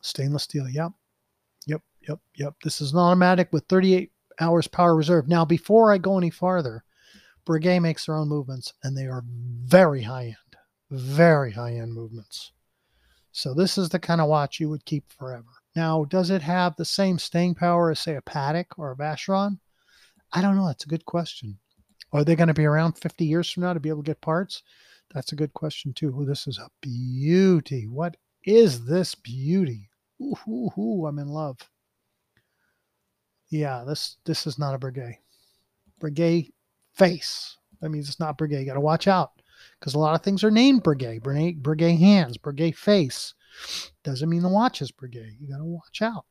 Stainless 0.00 0.44
steel. 0.44 0.68
Yep. 0.68 0.92
Yep. 1.66 1.82
Yep. 2.08 2.20
Yep. 2.36 2.54
This 2.62 2.80
is 2.80 2.92
an 2.92 2.98
automatic 2.98 3.52
with 3.52 3.64
38 3.68 4.12
hours 4.40 4.68
power 4.68 4.94
reserve. 4.94 5.28
Now, 5.28 5.44
before 5.44 5.92
I 5.92 5.98
go 5.98 6.18
any 6.18 6.30
farther, 6.30 6.84
Breguet 7.46 7.80
makes 7.80 8.06
their 8.06 8.16
own 8.16 8.28
movements 8.28 8.72
and 8.82 8.96
they 8.96 9.06
are 9.06 9.24
very 9.26 10.02
high 10.02 10.26
end, 10.26 10.56
very 10.90 11.52
high 11.52 11.74
end 11.76 11.94
movements. 11.94 12.52
So 13.32 13.54
this 13.54 13.78
is 13.78 13.88
the 13.88 13.98
kind 13.98 14.20
of 14.20 14.28
watch 14.28 14.58
you 14.58 14.68
would 14.68 14.84
keep 14.84 15.10
forever. 15.12 15.44
Now, 15.74 16.04
does 16.04 16.30
it 16.30 16.42
have 16.42 16.74
the 16.74 16.84
same 16.84 17.18
staying 17.18 17.54
power 17.54 17.90
as, 17.90 18.00
say, 18.00 18.16
a 18.16 18.22
Patek 18.22 18.66
or 18.78 18.92
a 18.92 18.96
Vacheron? 18.96 19.58
I 20.32 20.42
don't 20.42 20.56
know. 20.56 20.66
That's 20.66 20.84
a 20.84 20.88
good 20.88 21.04
question. 21.04 21.58
Are 22.12 22.24
they 22.24 22.34
going 22.34 22.48
to 22.48 22.54
be 22.54 22.64
around 22.64 22.98
50 22.98 23.24
years 23.24 23.50
from 23.50 23.62
now 23.62 23.74
to 23.74 23.80
be 23.80 23.90
able 23.90 24.02
to 24.02 24.06
get 24.10 24.20
parts? 24.20 24.62
That's 25.12 25.32
a 25.32 25.36
good 25.36 25.52
question 25.52 25.92
too. 25.92 26.24
This 26.26 26.46
is 26.46 26.58
a 26.58 26.70
beauty. 26.80 27.86
What 27.86 28.16
is 28.44 28.84
this 28.86 29.14
beauty? 29.14 29.90
Ooh, 30.20 30.36
ooh, 30.48 30.70
ooh, 30.78 31.06
I'm 31.06 31.18
in 31.18 31.28
love. 31.28 31.58
Yeah, 33.50 33.84
this 33.86 34.16
this 34.24 34.46
is 34.46 34.58
not 34.58 34.74
a 34.74 34.78
Breguet. 34.78 35.18
Breguet 36.00 36.52
face. 36.96 37.58
That 37.80 37.90
means 37.90 38.08
it's 38.08 38.20
not 38.20 38.38
Breguet. 38.38 38.60
You 38.60 38.66
got 38.66 38.74
to 38.74 38.80
watch 38.80 39.06
out 39.06 39.32
because 39.78 39.94
a 39.94 39.98
lot 39.98 40.14
of 40.14 40.22
things 40.22 40.42
are 40.42 40.50
named 40.50 40.82
Breguet. 40.82 41.20
Breguet, 41.20 41.60
Breguet 41.62 41.98
hands, 41.98 42.38
Breguet 42.38 42.76
face. 42.76 43.34
Doesn't 44.02 44.28
mean 44.28 44.42
the 44.42 44.48
watch 44.48 44.82
is 44.82 44.92
Breguet. 44.92 45.36
You 45.40 45.48
got 45.48 45.58
to 45.58 45.64
watch 45.64 46.02
out 46.02 46.24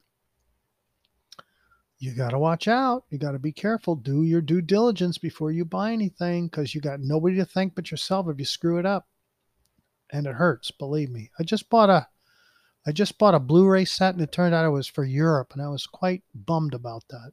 you 2.06 2.14
got 2.14 2.30
to 2.32 2.40
watch 2.40 2.68
out. 2.68 3.06
You 3.10 3.18
got 3.18 3.32
to 3.32 3.40
be 3.40 3.52
careful. 3.52 3.96
Do 3.96 4.24
your 4.24 4.42
due 4.42 4.62
diligence 4.62 5.18
before 5.18 5.52
you 5.52 5.66
buy 5.66 5.92
anything 5.92 6.48
because 6.48 6.76
you 6.76 6.82
got 6.82 7.00
nobody 7.00 7.38
to 7.38 7.46
thank 7.46 7.76
but 7.76 7.90
yourself 7.90 8.28
if 8.30 8.38
you 8.38 8.46
screw 8.46 8.78
it 8.78 8.86
up. 8.86 9.08
And 10.12 10.28
it 10.28 10.36
hurts, 10.36 10.72
believe 10.72 11.10
me. 11.10 11.32
I 11.40 11.44
just 11.44 11.70
bought 11.70 11.90
a 11.90 12.08
I 12.88 12.92
just 12.92 13.18
bought 13.18 13.34
a 13.34 13.40
Blu-ray 13.40 13.86
set 13.86 14.14
and 14.14 14.22
it 14.22 14.32
turned 14.32 14.54
out 14.54 14.66
it 14.66 14.70
was 14.70 14.88
for 14.88 15.04
Europe 15.04 15.54
and 15.54 15.62
I 15.62 15.70
was 15.70 15.88
quite 15.88 16.22
bummed 16.36 16.76
about 16.76 17.04
that. 17.10 17.32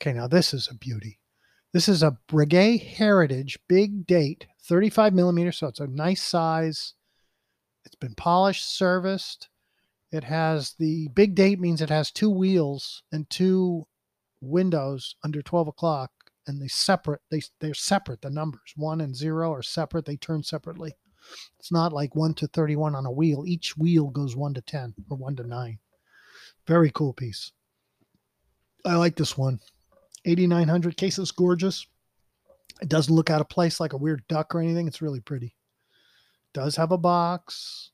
Okay, 0.00 0.14
now 0.14 0.26
this 0.26 0.54
is 0.54 0.68
a 0.68 0.74
beauty. 0.74 1.18
This 1.74 1.88
is 1.88 2.04
a 2.04 2.16
Breguet 2.28 2.86
Heritage 2.86 3.58
big 3.66 4.06
date, 4.06 4.46
35 4.62 5.12
millimeters, 5.12 5.58
so 5.58 5.66
it's 5.66 5.80
a 5.80 5.88
nice 5.88 6.22
size. 6.22 6.94
It's 7.84 7.96
been 7.96 8.14
polished, 8.14 8.78
serviced. 8.78 9.48
It 10.12 10.22
has 10.22 10.74
the 10.78 11.08
big 11.08 11.34
date 11.34 11.58
means 11.58 11.82
it 11.82 11.90
has 11.90 12.12
two 12.12 12.30
wheels 12.30 13.02
and 13.10 13.28
two 13.28 13.88
windows 14.40 15.16
under 15.24 15.42
12 15.42 15.66
o'clock 15.66 16.12
and 16.46 16.62
they 16.62 16.68
separate 16.68 17.22
they 17.32 17.42
they're 17.58 17.74
separate 17.74 18.22
the 18.22 18.30
numbers. 18.30 18.72
One 18.76 19.00
and 19.00 19.16
zero 19.16 19.52
are 19.52 19.62
separate 19.62 20.04
they 20.04 20.16
turn 20.16 20.44
separately. 20.44 20.94
It's 21.58 21.72
not 21.72 21.92
like 21.92 22.14
1 22.14 22.34
to 22.34 22.46
31 22.46 22.94
on 22.94 23.04
a 23.04 23.10
wheel. 23.10 23.44
Each 23.48 23.76
wheel 23.76 24.10
goes 24.10 24.36
1 24.36 24.54
to 24.54 24.60
10 24.60 24.94
or 25.10 25.16
1 25.16 25.36
to 25.36 25.42
9 25.42 25.78
very 26.68 26.92
cool 26.92 27.12
piece. 27.12 27.50
I 28.86 28.94
like 28.94 29.16
this 29.16 29.36
one 29.36 29.58
8900 30.24 30.96
cases, 30.96 31.30
gorgeous 31.30 31.86
it 32.82 32.88
doesn't 32.88 33.14
look 33.14 33.30
out 33.30 33.40
of 33.40 33.48
place 33.48 33.78
like 33.78 33.92
a 33.92 33.96
weird 33.96 34.26
duck 34.26 34.52
or 34.52 34.60
anything 34.60 34.88
it's 34.88 35.00
really 35.00 35.20
pretty 35.20 35.54
does 36.52 36.74
have 36.74 36.90
a 36.90 36.98
box 36.98 37.92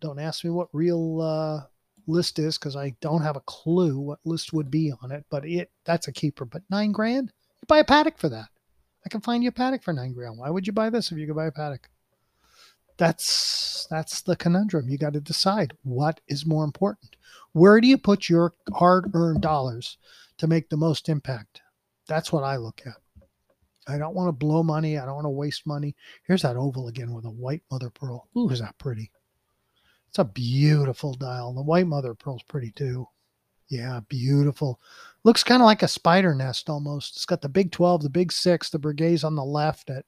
don't 0.00 0.18
ask 0.18 0.44
me 0.44 0.50
what 0.50 0.68
real 0.72 1.20
uh, 1.20 1.60
list 2.06 2.38
is 2.38 2.58
because 2.58 2.76
I 2.76 2.94
don't 3.00 3.22
have 3.22 3.36
a 3.36 3.42
clue 3.42 3.98
what 3.98 4.18
list 4.24 4.52
would 4.52 4.70
be 4.70 4.92
on 5.02 5.12
it. 5.12 5.24
But 5.30 5.46
it 5.46 5.70
that's 5.84 6.08
a 6.08 6.12
keeper. 6.12 6.44
But 6.44 6.62
nine 6.70 6.92
grand, 6.92 7.32
you 7.60 7.66
buy 7.66 7.78
a 7.78 7.84
Patek 7.84 8.18
for 8.18 8.28
that. 8.28 8.48
I 9.04 9.08
can 9.08 9.20
find 9.20 9.42
you 9.42 9.48
a 9.48 9.52
Patek 9.52 9.82
for 9.82 9.92
nine 9.92 10.12
grand. 10.12 10.38
Why 10.38 10.50
would 10.50 10.66
you 10.66 10.72
buy 10.72 10.90
this 10.90 11.10
if 11.10 11.18
you 11.18 11.26
could 11.26 11.36
buy 11.36 11.46
a 11.46 11.52
Patek? 11.52 11.84
That's 12.96 13.86
that's 13.90 14.20
the 14.22 14.36
conundrum. 14.36 14.88
You 14.88 14.98
got 14.98 15.14
to 15.14 15.20
decide 15.20 15.72
what 15.82 16.20
is 16.28 16.46
more 16.46 16.64
important. 16.64 17.16
Where 17.52 17.80
do 17.80 17.88
you 17.88 17.98
put 17.98 18.28
your 18.28 18.54
hard-earned 18.72 19.40
dollars 19.40 19.96
to 20.38 20.46
make 20.46 20.68
the 20.68 20.76
most 20.76 21.08
impact? 21.08 21.62
That's 22.10 22.32
what 22.32 22.42
I 22.42 22.56
look 22.56 22.82
at. 22.84 22.94
I 23.86 23.96
don't 23.96 24.16
want 24.16 24.26
to 24.26 24.32
blow 24.32 24.64
money. 24.64 24.98
I 24.98 25.06
don't 25.06 25.14
want 25.14 25.26
to 25.26 25.30
waste 25.30 25.64
money. 25.64 25.94
Here's 26.26 26.42
that 26.42 26.56
oval 26.56 26.88
again 26.88 27.14
with 27.14 27.24
a 27.24 27.30
white 27.30 27.62
mother 27.70 27.88
pearl. 27.88 28.28
Ooh, 28.36 28.50
is 28.50 28.58
that 28.58 28.76
pretty? 28.78 29.12
It's 30.08 30.18
a 30.18 30.24
beautiful 30.24 31.14
dial. 31.14 31.54
The 31.54 31.62
white 31.62 31.86
mother 31.86 32.14
pearl's 32.14 32.42
pretty 32.42 32.72
too. 32.72 33.06
Yeah, 33.68 34.00
beautiful. 34.08 34.80
Looks 35.22 35.44
kind 35.44 35.62
of 35.62 35.66
like 35.66 35.84
a 35.84 35.88
spider 35.88 36.34
nest 36.34 36.68
almost. 36.68 37.14
It's 37.14 37.24
got 37.24 37.42
the 37.42 37.48
big 37.48 37.70
12, 37.70 38.02
the 38.02 38.10
big 38.10 38.32
6, 38.32 38.70
the 38.70 38.80
Breguets 38.80 39.24
on 39.24 39.36
the 39.36 39.44
left 39.44 39.88
at 39.88 40.04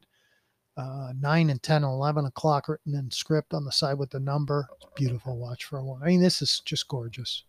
uh, 0.76 1.12
9 1.20 1.50
and 1.50 1.62
10 1.62 1.84
and 1.84 1.84
11 1.84 2.24
o'clock 2.24 2.68
written 2.68 2.96
in 2.96 3.12
script 3.12 3.54
on 3.54 3.64
the 3.64 3.70
side 3.70 3.96
with 3.96 4.10
the 4.10 4.18
number. 4.18 4.66
beautiful 4.96 5.38
watch 5.38 5.66
for 5.66 5.78
a 5.78 5.84
one. 5.84 6.02
I 6.02 6.06
mean, 6.06 6.20
this 6.20 6.42
is 6.42 6.60
just 6.64 6.88
gorgeous. 6.88 7.44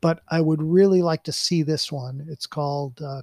But 0.00 0.20
I 0.28 0.40
would 0.40 0.62
really 0.62 1.02
like 1.02 1.24
to 1.24 1.32
see 1.32 1.64
this 1.64 1.90
one. 1.90 2.24
It's 2.30 2.46
called 2.46 3.02
uh, 3.02 3.22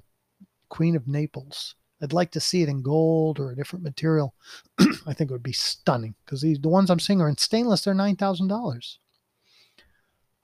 Queen 0.68 0.96
of 0.96 1.08
Naples. 1.08 1.74
I'd 2.02 2.12
like 2.12 2.32
to 2.32 2.40
see 2.40 2.62
it 2.62 2.68
in 2.68 2.82
gold 2.82 3.38
or 3.38 3.50
a 3.50 3.56
different 3.56 3.82
material. 3.82 4.34
I 5.06 5.14
think 5.14 5.30
it 5.30 5.34
would 5.34 5.42
be 5.42 5.52
stunning 5.52 6.14
because 6.24 6.42
the 6.42 6.58
ones 6.64 6.90
I'm 6.90 7.00
seeing 7.00 7.20
are 7.20 7.28
in 7.28 7.38
stainless. 7.38 7.82
They're 7.84 7.94
nine 7.94 8.16
thousand 8.16 8.48
dollars. 8.48 8.98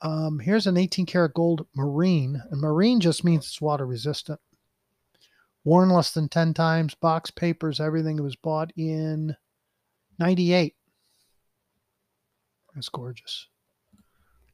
Um, 0.01 0.39
here's 0.39 0.65
an 0.65 0.77
18 0.77 1.05
karat 1.05 1.33
gold 1.35 1.67
marine, 1.75 2.41
and 2.49 2.59
marine 2.59 2.99
just 2.99 3.23
means 3.23 3.45
it's 3.45 3.61
water 3.61 3.85
resistant. 3.85 4.39
Worn 5.63 5.89
less 5.89 6.11
than 6.11 6.27
10 6.27 6.55
times, 6.55 6.95
box 6.95 7.29
papers, 7.29 7.79
everything. 7.79 8.17
It 8.17 8.23
was 8.23 8.35
bought 8.35 8.71
in 8.75 9.35
98. 10.17 10.75
It's 12.75 12.89
gorgeous. 12.89 13.47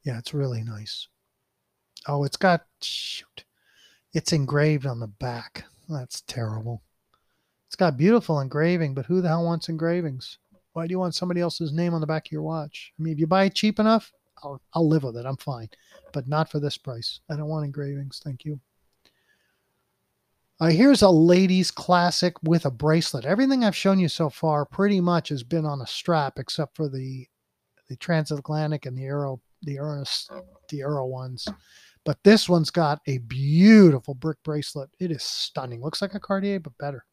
Yeah, 0.04 0.18
it's 0.18 0.34
really 0.34 0.62
nice. 0.62 1.08
Oh, 2.06 2.24
it's 2.24 2.36
got, 2.36 2.66
shoot, 2.82 3.44
it's 4.12 4.32
engraved 4.32 4.86
on 4.86 5.00
the 5.00 5.06
back. 5.06 5.64
That's 5.88 6.22
terrible. 6.22 6.82
It's 7.66 7.76
got 7.76 7.96
beautiful 7.96 8.40
engraving, 8.40 8.94
but 8.94 9.06
who 9.06 9.20
the 9.20 9.28
hell 9.28 9.44
wants 9.44 9.68
engravings? 9.68 10.38
Why 10.72 10.86
do 10.86 10.92
you 10.92 10.98
want 10.98 11.14
somebody 11.14 11.40
else's 11.40 11.72
name 11.72 11.94
on 11.94 12.00
the 12.00 12.06
back 12.06 12.26
of 12.26 12.32
your 12.32 12.42
watch? 12.42 12.92
I 12.98 13.02
mean, 13.02 13.12
if 13.12 13.18
you 13.18 13.26
buy 13.26 13.44
it 13.44 13.54
cheap 13.54 13.78
enough, 13.78 14.12
I'll, 14.42 14.60
I'll 14.72 14.88
live 14.88 15.02
with 15.02 15.16
it. 15.16 15.26
I'm 15.26 15.36
fine, 15.36 15.68
but 16.12 16.28
not 16.28 16.50
for 16.50 16.60
this 16.60 16.78
price. 16.78 17.20
I 17.30 17.36
don't 17.36 17.48
want 17.48 17.64
engravings. 17.64 18.20
Thank 18.24 18.44
you. 18.44 18.60
Uh, 20.60 20.70
here's 20.70 21.02
a 21.02 21.10
ladies 21.10 21.70
classic 21.70 22.34
with 22.42 22.64
a 22.64 22.70
bracelet. 22.70 23.24
Everything 23.24 23.64
I've 23.64 23.76
shown 23.76 24.00
you 24.00 24.08
so 24.08 24.28
far 24.28 24.64
pretty 24.64 25.00
much 25.00 25.28
has 25.28 25.44
been 25.44 25.64
on 25.64 25.80
a 25.80 25.86
strap, 25.86 26.38
except 26.38 26.76
for 26.76 26.88
the 26.88 27.26
the 27.88 27.96
transatlantic 27.96 28.84
and 28.84 28.98
the 28.98 29.04
Aero 29.04 29.40
the 29.62 29.76
Aero 29.76 30.04
the 30.68 30.80
Aero 30.80 31.06
ones. 31.06 31.46
But 32.08 32.24
this 32.24 32.48
one's 32.48 32.70
got 32.70 33.02
a 33.06 33.18
beautiful 33.18 34.14
brick 34.14 34.42
bracelet. 34.42 34.88
It 34.98 35.10
is 35.10 35.22
stunning. 35.22 35.82
Looks 35.82 36.00
like 36.00 36.14
a 36.14 36.18
Cartier, 36.18 36.58
but 36.58 36.72
better. 36.78 37.04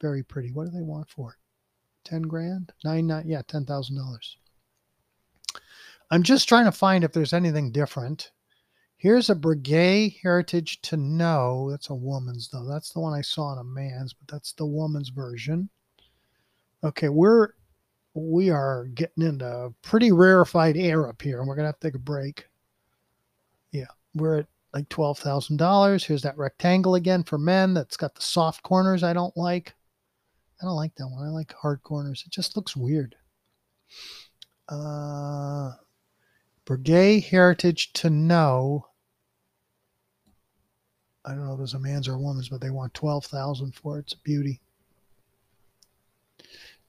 Very 0.00 0.22
pretty. 0.22 0.52
What 0.52 0.66
do 0.66 0.70
they 0.70 0.84
want 0.84 1.08
for 1.08 1.32
it? 1.32 2.08
10 2.08 2.22
grand? 2.22 2.72
Nine, 2.84 3.08
nine, 3.08 3.24
yeah, 3.26 3.42
$10,000. 3.42 3.96
I'm 6.12 6.22
just 6.22 6.48
trying 6.48 6.66
to 6.66 6.70
find 6.70 7.02
if 7.02 7.10
there's 7.10 7.32
anything 7.32 7.72
different. 7.72 8.30
Here's 8.96 9.28
a 9.28 9.34
Breguet 9.34 10.20
Heritage 10.22 10.82
Tonneau. 10.82 11.68
That's 11.72 11.90
a 11.90 11.94
woman's, 11.96 12.48
though. 12.48 12.64
That's 12.64 12.92
the 12.92 13.00
one 13.00 13.12
I 13.12 13.22
saw 13.22 13.54
in 13.54 13.58
a 13.58 13.64
man's, 13.64 14.12
but 14.12 14.32
that's 14.32 14.52
the 14.52 14.66
woman's 14.66 15.08
version. 15.08 15.68
Okay, 16.84 17.08
we're 17.08 17.48
we 18.14 18.50
are 18.50 18.84
getting 18.94 19.24
into 19.24 19.74
pretty 19.82 20.12
rarefied 20.12 20.76
air 20.76 21.08
up 21.08 21.20
here, 21.20 21.40
and 21.40 21.48
we're 21.48 21.56
gonna 21.56 21.66
have 21.66 21.80
to 21.80 21.88
take 21.88 21.96
a 21.96 21.98
break. 21.98 22.46
We're 24.16 24.38
at 24.38 24.46
like 24.72 24.88
twelve 24.88 25.18
thousand 25.18 25.58
dollars. 25.58 26.04
Here's 26.04 26.22
that 26.22 26.38
rectangle 26.38 26.94
again 26.94 27.22
for 27.22 27.38
men. 27.38 27.74
That's 27.74 27.96
got 27.96 28.14
the 28.14 28.22
soft 28.22 28.62
corners 28.62 29.02
I 29.02 29.12
don't 29.12 29.36
like. 29.36 29.74
I 30.60 30.64
don't 30.64 30.74
like 30.74 30.94
that 30.96 31.08
one. 31.08 31.26
I 31.26 31.30
like 31.30 31.52
hard 31.52 31.82
corners. 31.82 32.24
It 32.26 32.32
just 32.32 32.56
looks 32.56 32.74
weird. 32.74 33.14
Uh, 34.68 35.72
Breguet 36.64 37.24
Heritage 37.24 37.92
Tonneau. 37.92 38.84
I 41.24 41.30
don't 41.30 41.46
know 41.46 41.54
if 41.54 41.60
it's 41.60 41.74
a 41.74 41.78
man's 41.78 42.08
or 42.08 42.14
a 42.14 42.20
woman's, 42.20 42.48
but 42.48 42.60
they 42.60 42.70
want 42.70 42.94
twelve 42.94 43.26
thousand 43.26 43.74
for 43.74 43.98
it. 43.98 44.02
It's 44.02 44.14
a 44.14 44.18
beauty. 44.18 44.60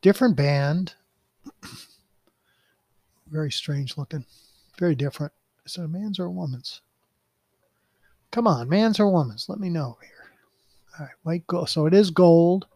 Different 0.02 0.38
band. 0.38 0.94
Very 3.28 3.52
strange 3.52 3.98
looking. 3.98 4.26
Very 4.80 4.96
different. 4.96 5.34
Is 5.66 5.76
it 5.76 5.84
a 5.84 5.88
man's 5.88 6.20
or 6.20 6.26
a 6.26 6.32
woman's? 6.32 6.82
Come 8.38 8.46
on, 8.46 8.70
man's 8.70 9.00
or 9.00 9.10
woman's? 9.10 9.50
Let 9.50 9.60
me 9.60 9.68
know 9.68 9.98
here. 10.00 10.30
All 11.00 11.06
right, 11.08 11.16
white 11.24 11.48
gold. 11.48 11.70
So 11.72 11.88
it 11.88 11.94
is 11.96 12.12
gold. 12.12 12.68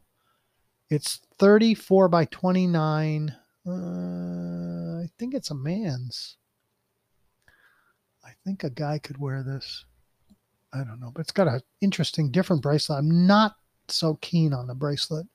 It's 0.90 1.22
34 1.38 2.08
by 2.08 2.26
29. 2.26 3.36
Uh, 3.68 3.72
I 3.72 5.08
think 5.20 5.36
it's 5.36 5.52
a 5.52 5.54
man's. 5.54 6.38
I 8.26 8.32
think 8.44 8.64
a 8.64 8.72
guy 8.72 8.98
could 8.98 9.20
wear 9.20 9.44
this. 9.44 9.86
I 10.74 10.80
don't 10.80 11.00
know, 11.00 11.12
but 11.14 11.22
it's 11.22 11.32
got 11.32 11.48
an 11.48 11.62
interesting, 11.80 12.32
different 12.32 12.64
bracelet. 12.64 12.98
I'm 12.98 13.28
not 13.28 13.54
so 13.88 14.18
keen 14.22 14.54
on 14.54 14.66
the 14.66 14.74
bracelet. 14.74 15.28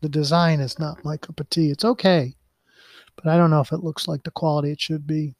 The 0.00 0.08
design 0.08 0.60
is 0.60 0.78
not 0.78 1.04
my 1.04 1.18
cup 1.18 1.40
of 1.40 1.50
tea. 1.50 1.70
It's 1.70 1.84
okay, 1.84 2.34
but 3.16 3.26
I 3.26 3.36
don't 3.36 3.50
know 3.50 3.60
if 3.60 3.72
it 3.72 3.84
looks 3.84 4.08
like 4.08 4.22
the 4.22 4.30
quality 4.30 4.70
it 4.70 4.80
should 4.80 5.06
be. 5.06 5.34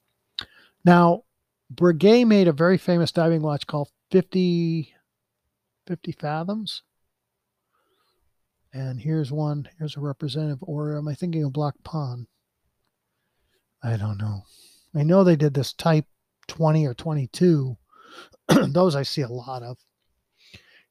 Now, 0.85 1.23
Breguet 1.73 2.27
made 2.27 2.49
a 2.49 2.53
very 2.53 2.79
famous 2.79 3.13
diving 3.13 3.43
watch 3.43 3.67
called 3.67 3.91
50, 4.11 4.95
50 5.87 6.13
Fathoms. 6.13 6.83
And 8.73 9.01
here's 9.01 9.33
one. 9.33 9.69
Here's 9.79 9.97
a 9.97 10.01
representative. 10.01 10.59
Or 10.63 10.97
am 10.97 11.09
I 11.09 11.15
thinking 11.15 11.45
of 11.45 11.53
Black 11.53 11.75
Pond? 11.85 12.27
I 13.83 13.97
don't 13.97 14.19
know. 14.19 14.43
I 14.95 15.03
know 15.03 15.25
they 15.25 15.37
did 15.37 15.55
this 15.55 15.73
type 15.73 16.07
20 16.49 16.87
or 16.87 16.95
22. 16.95 17.77
Those 18.69 18.97
I 18.97 19.03
see 19.03 19.23
a 19.23 19.29
lot 19.29 19.63
of. 19.63 19.79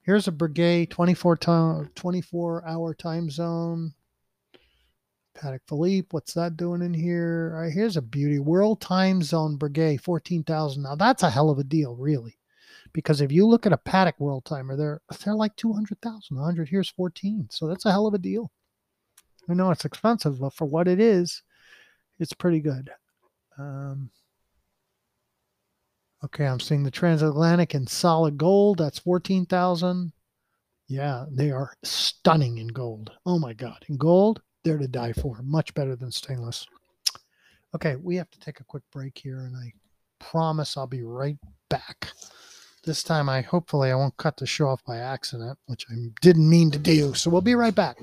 Here's 0.02 0.28
a 0.28 0.32
Breguet 0.32 0.90
24 0.90 1.38
time, 1.38 1.90
24 1.96 2.68
hour 2.68 2.94
time 2.94 3.30
zone. 3.30 3.94
Patek 5.38 5.60
Philippe, 5.68 6.08
what's 6.12 6.34
that 6.34 6.58
doing 6.58 6.82
in 6.82 6.94
here? 6.94 7.54
All 7.56 7.62
right, 7.62 7.72
here's 7.72 7.98
a 7.98 8.02
beauty. 8.02 8.40
World 8.40 8.82
Time 8.82 9.22
Zone 9.22 9.58
Breguet, 9.58 10.02
14,000. 10.02 10.84
Now 10.84 10.96
that's 10.96 11.24
a 11.24 11.30
hell 11.30 11.50
of 11.50 11.60
a 11.60 11.64
deal, 11.64 11.96
really. 11.96 12.38
Because 12.94 13.22
if 13.22 13.32
you 13.32 13.46
look 13.46 13.66
at 13.66 13.74
a 13.74 13.78
Patek 13.78 14.20
World 14.20 14.46
Timer, 14.46 14.76
they're 14.76 15.02
they're 15.24 15.36
like 15.36 15.56
200,000. 15.56 16.36
100 16.36 16.70
here's 16.70 16.90
14. 16.90 17.48
So 17.52 17.68
that's 17.68 17.86
a 17.86 17.92
hell 17.92 18.08
of 18.08 18.14
a 18.14 18.18
deal. 18.18 18.52
I 19.50 19.54
know 19.54 19.72
it's 19.72 19.86
expensive, 19.86 20.40
but 20.40 20.54
for 20.54 20.66
what 20.66 20.88
it 20.88 21.00
is, 21.00 21.42
it's 22.20 22.34
pretty 22.34 22.60
good. 22.60 22.90
Um, 23.58 24.10
okay, 26.26 26.46
I'm 26.46 26.60
seeing 26.60 26.84
the 26.84 26.92
transatlantic 26.92 27.76
in 27.76 27.88
solid 27.88 28.38
gold. 28.38 28.80
That's 28.80 29.00
14,000. 29.00 30.12
Yeah, 30.90 31.26
they 31.30 31.52
are 31.52 31.74
stunning 31.84 32.58
in 32.58 32.68
gold. 32.68 33.12
Oh 33.26 33.40
my 33.40 33.54
God. 33.54 33.86
In 33.90 33.98
gold, 33.98 34.42
they're 34.68 34.78
to 34.78 34.88
die 34.88 35.14
for. 35.14 35.40
Much 35.44 35.74
better 35.74 35.96
than 35.96 36.12
stainless. 36.12 36.68
Okay, 37.74 37.96
we 37.96 38.16
have 38.18 38.30
to 38.32 38.40
take 38.40 38.60
a 38.60 38.66
quick 38.66 38.84
break 38.92 39.18
here, 39.18 39.40
and 39.40 39.56
I 39.56 39.72
promise 40.20 40.76
I'll 40.76 40.88
be 40.88 41.04
right 41.04 41.38
back. 41.70 42.12
This 42.84 43.04
time, 43.04 43.30
I 43.30 43.42
hopefully 43.42 43.92
I 43.92 43.96
won't 43.96 44.18
cut 44.18 44.38
the 44.38 44.46
show 44.46 44.68
off 44.68 44.84
by 44.86 44.98
accident, 44.98 45.58
which 45.68 45.86
I 45.90 45.96
didn't 46.22 46.50
mean 46.50 46.72
to 46.72 46.80
do. 46.80 47.14
So 47.14 47.30
we'll 47.30 47.42
be 47.42 47.56
right 47.56 47.76
back. 47.76 47.98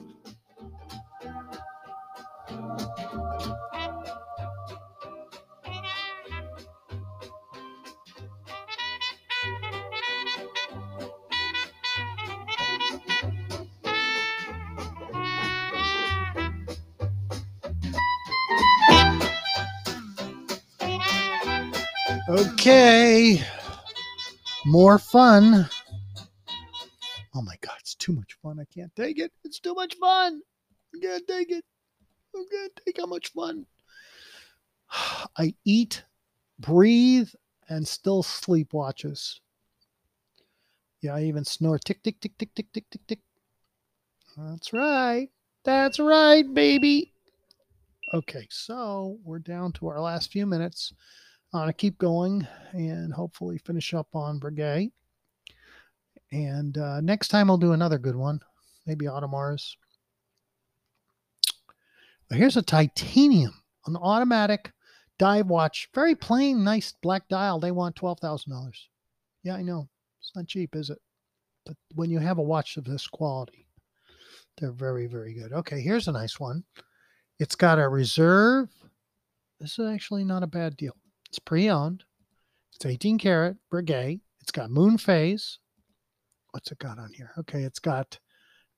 Okay. 22.34 23.40
More 24.66 24.98
fun. 24.98 25.68
Oh 27.32 27.42
my 27.42 27.54
God, 27.60 27.76
it's 27.78 27.94
too 27.94 28.12
much 28.12 28.36
fun. 28.42 28.58
I 28.58 28.64
can't 28.74 28.94
take 28.96 29.20
it. 29.20 29.30
It's 29.44 29.60
too 29.60 29.72
much 29.72 29.94
fun. 30.00 30.40
I 30.92 30.98
can't 30.98 31.28
take 31.28 31.52
it. 31.52 31.64
I 32.34 32.44
can't 32.50 32.80
take 32.84 32.96
how 32.98 33.06
much 33.06 33.30
fun. 33.32 33.66
I 35.38 35.54
eat, 35.64 36.02
breathe, 36.58 37.28
and 37.68 37.86
still 37.86 38.24
sleep 38.24 38.72
watches. 38.72 39.40
Yeah, 41.02 41.14
I 41.14 41.22
even 41.22 41.44
snore 41.44 41.78
tick, 41.78 42.02
tick, 42.02 42.20
tick, 42.20 42.36
tick, 42.36 42.52
tick, 42.52 42.66
tick, 42.72 42.90
tick, 42.90 43.06
tick. 43.06 43.20
That's 44.36 44.72
right. 44.72 45.28
That's 45.64 46.00
right, 46.00 46.52
baby. 46.52 47.12
Okay, 48.12 48.48
so 48.50 49.18
we're 49.22 49.38
down 49.38 49.70
to 49.74 49.86
our 49.86 50.00
last 50.00 50.32
few 50.32 50.46
minutes. 50.46 50.92
To 51.54 51.72
keep 51.72 51.98
going 51.98 52.46
and 52.72 53.12
hopefully 53.12 53.58
finish 53.58 53.94
up 53.94 54.08
on 54.12 54.40
Breguet. 54.40 54.90
And 56.32 56.76
uh, 56.76 57.00
next 57.00 57.28
time 57.28 57.48
I'll 57.48 57.56
do 57.56 57.72
another 57.72 57.96
good 57.96 58.16
one, 58.16 58.40
maybe 58.86 59.06
Audemars. 59.06 59.76
Here's 62.28 62.56
a 62.56 62.62
titanium, 62.62 63.54
an 63.86 63.96
automatic 63.96 64.72
dive 65.16 65.46
watch, 65.46 65.88
very 65.94 66.16
plain, 66.16 66.64
nice 66.64 66.92
black 67.02 67.28
dial. 67.28 67.60
They 67.60 67.70
want 67.70 67.94
twelve 67.94 68.18
thousand 68.18 68.50
dollars. 68.52 68.88
Yeah, 69.44 69.54
I 69.54 69.62
know 69.62 69.88
it's 70.18 70.32
not 70.34 70.48
cheap, 70.48 70.74
is 70.74 70.90
it? 70.90 70.98
But 71.64 71.76
when 71.94 72.10
you 72.10 72.18
have 72.18 72.38
a 72.38 72.42
watch 72.42 72.76
of 72.76 72.84
this 72.84 73.06
quality, 73.06 73.68
they're 74.58 74.72
very, 74.72 75.06
very 75.06 75.34
good. 75.34 75.52
Okay, 75.52 75.80
here's 75.80 76.08
a 76.08 76.12
nice 76.12 76.40
one. 76.40 76.64
It's 77.38 77.54
got 77.54 77.78
a 77.78 77.88
reserve. 77.88 78.70
This 79.60 79.78
is 79.78 79.88
actually 79.88 80.24
not 80.24 80.42
a 80.42 80.48
bad 80.48 80.76
deal. 80.76 80.96
It's 81.34 81.40
pre-owned. 81.40 82.04
It's 82.76 82.86
18 82.86 83.18
karat 83.18 83.56
Breguet. 83.68 84.20
It's 84.40 84.52
got 84.52 84.70
moon 84.70 84.96
phase. 84.96 85.58
What's 86.52 86.70
it 86.70 86.78
got 86.78 87.00
on 87.00 87.12
here? 87.12 87.32
Okay, 87.36 87.64
it's 87.64 87.80
got 87.80 88.20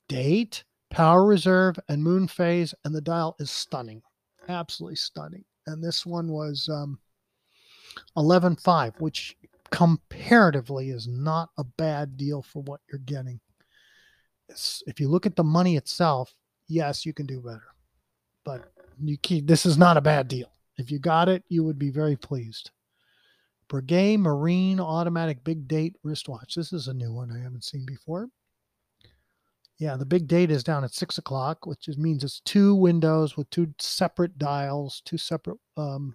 date, 0.09 0.65
power 0.89 1.27
reserve, 1.27 1.79
and 1.91 2.03
moon 2.03 2.27
phase, 2.27 2.75
and 2.83 2.95
the 2.95 3.03
dial 3.03 3.37
is 3.39 3.51
stunning, 3.51 4.01
absolutely 4.49 4.97
stunning. 4.97 5.45
And 5.67 5.85
this 5.85 6.07
one 6.07 6.29
was 6.29 6.67
um, 6.73 6.99
11.5, 8.17 9.03
which 9.03 9.37
comparatively 9.71 10.89
is 10.89 11.07
not 11.07 11.51
a 11.59 11.65
bad 11.65 12.17
deal 12.17 12.41
for 12.41 12.63
what 12.63 12.81
you're 12.91 13.01
getting. 13.01 13.39
It's, 14.49 14.83
if 14.87 14.99
you 14.99 15.09
look 15.09 15.27
at 15.27 15.37
the 15.37 15.45
money 15.45 15.77
itself, 15.77 16.35
yes, 16.69 17.05
you 17.05 17.13
can 17.13 17.27
do 17.27 17.43
better, 17.43 17.75
but 18.47 18.73
you 19.05 19.19
keep, 19.19 19.47
this 19.47 19.67
is 19.67 19.77
not 19.77 19.99
a 19.99 20.01
bad 20.01 20.27
deal. 20.27 20.56
If 20.79 20.91
you 20.91 20.99
got 20.99 21.29
it, 21.29 21.45
you 21.49 21.65
would 21.65 21.79
be 21.79 21.91
very 21.91 22.17
pleased. 22.17 22.71
Breguet 23.69 24.19
Marine 24.19 24.79
Automatic 24.79 25.43
Big 25.43 25.67
Date 25.67 25.97
Wristwatch. 26.03 26.55
This 26.55 26.73
is 26.73 26.89
a 26.89 26.95
new 26.95 27.13
one 27.13 27.33
I 27.33 27.43
haven't 27.43 27.65
seen 27.65 27.85
before. 27.85 28.29
Yeah, 29.79 29.97
the 29.97 30.07
big 30.07 30.27
date 30.27 30.51
is 30.51 30.65
down 30.65 30.85
at 30.85 30.95
six 30.95 31.19
o'clock, 31.19 31.67
which 31.67 31.89
means 31.99 32.25
it's 32.25 32.41
two 32.41 32.75
windows 32.75 33.37
with 33.37 33.51
two 33.51 33.75
separate 33.79 34.39
dials, 34.39 35.03
two 35.05 35.19
separate 35.19 35.59
um, 35.77 36.15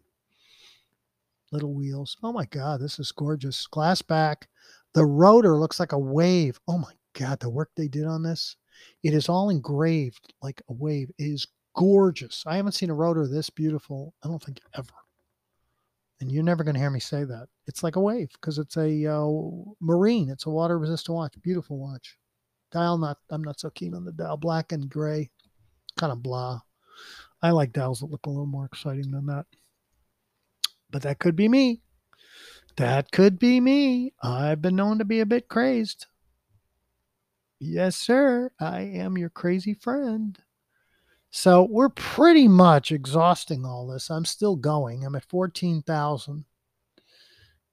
little 1.52 1.74
wheels. 1.74 2.18
Oh 2.24 2.34
my 2.34 2.46
God, 2.46 2.82
this 2.82 2.98
is 2.98 3.12
gorgeous. 3.12 3.68
Glass 3.68 4.02
back. 4.02 4.48
The 4.94 5.06
rotor 5.06 5.58
looks 5.58 5.80
like 5.80 5.92
a 5.92 6.00
wave. 6.00 6.60
Oh 6.68 6.78
my 6.78 6.94
God, 7.14 7.40
the 7.40 7.50
work 7.50 7.70
they 7.76 7.88
did 7.88 8.06
on 8.06 8.24
this. 8.24 8.56
It 9.04 9.14
is 9.14 9.30
all 9.30 9.50
engraved 9.50 10.34
like 10.42 10.62
a 10.70 10.74
wave. 10.74 11.12
It 11.20 11.26
is 11.26 11.48
gorgeous. 11.76 12.44
I 12.46 12.56
haven't 12.58 12.74
seen 12.74 12.90
a 12.90 12.94
rotor 12.94 13.28
this 13.28 13.50
beautiful, 13.50 14.14
I 14.24 14.28
don't 14.28 14.44
think 14.44 14.60
ever. 14.78 14.94
And 16.20 16.32
you're 16.32 16.44
never 16.44 16.64
going 16.64 16.76
to 16.76 16.80
hear 16.80 16.92
me 16.92 17.00
say 17.00 17.24
that. 17.24 17.48
It's 17.66 17.82
like 17.82 17.96
a 17.96 18.02
wave 18.02 18.30
because 18.34 18.60
it's 18.60 18.78
a 18.78 19.12
uh, 19.12 19.28
marine. 19.80 20.30
It's 20.30 20.46
a 20.46 20.52
water 20.52 20.78
resistant 20.78 21.16
watch. 21.16 21.34
Beautiful 21.42 21.80
watch. 21.80 22.18
Dial 22.72 22.98
not. 22.98 23.18
I'm 23.32 23.44
not 23.44 23.60
so 23.60 23.72
keen 23.72 23.96
on 23.96 24.06
the 24.06 24.12
dial. 24.12 24.38
Black 24.38 24.72
and 24.72 24.88
gray, 24.88 25.32
kind 25.98 26.12
of 26.12 26.22
blah. 26.22 26.62
I 27.42 27.52
like 27.52 27.74
dials 27.74 28.02
that 28.02 28.12
look 28.12 28.28
a 28.28 28.30
little 28.30 28.46
more 28.46 28.66
exciting 28.66 29.10
than 29.10 29.26
that. 29.26 29.48
But 30.92 31.02
that 31.02 31.18
could 31.18 31.36
be 31.36 31.48
me. 31.48 31.82
That 32.78 33.12
could 33.12 33.40
be 33.40 33.60
me. 33.60 34.14
I've 34.22 34.62
been 34.62 34.76
known 34.76 35.00
to 35.00 35.06
be 35.06 35.22
a 35.22 35.26
bit 35.26 35.50
crazed. 35.50 36.06
Yes, 37.60 37.96
sir. 37.96 38.52
I 38.60 38.82
am 38.82 39.18
your 39.18 39.30
crazy 39.30 39.74
friend. 39.74 40.38
So 41.32 41.64
we're 41.64 41.90
pretty 41.90 42.48
much 42.48 42.92
exhausting 42.92 43.66
all 43.66 43.88
this. 43.88 44.10
I'm 44.10 44.26
still 44.26 44.56
going. 44.56 45.06
I'm 45.06 45.16
at 45.16 45.26
14,000. 45.26 46.46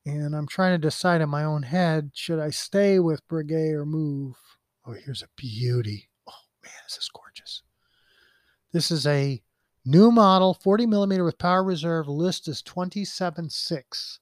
And 0.06 0.34
I'm 0.34 0.46
trying 0.46 0.72
to 0.72 0.78
decide 0.78 1.20
in 1.20 1.28
my 1.28 1.44
own 1.44 1.64
head 1.64 2.12
should 2.14 2.38
I 2.38 2.50
stay 2.50 2.98
with 2.98 3.26
Breguet 3.28 3.74
or 3.74 3.84
move? 3.84 4.36
Oh, 4.86 4.92
here's 4.92 5.22
a 5.22 5.28
beauty. 5.36 6.08
Oh, 6.26 6.32
man, 6.64 6.72
this 6.86 6.96
is 6.96 7.10
gorgeous. 7.12 7.62
This 8.72 8.90
is 8.90 9.06
a 9.06 9.42
New 9.90 10.10
model, 10.10 10.52
40 10.52 10.84
millimeter 10.84 11.24
with 11.24 11.38
power 11.38 11.64
reserve. 11.64 12.08
List 12.08 12.46
is 12.46 12.62
27.6. 12.62 14.18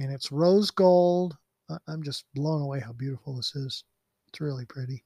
And 0.00 0.12
it's 0.12 0.32
rose 0.32 0.72
gold. 0.72 1.36
I'm 1.86 2.02
just 2.02 2.24
blown 2.34 2.60
away 2.60 2.80
how 2.80 2.92
beautiful 2.92 3.36
this 3.36 3.54
is. 3.54 3.84
It's 4.26 4.40
really 4.40 4.66
pretty. 4.66 5.04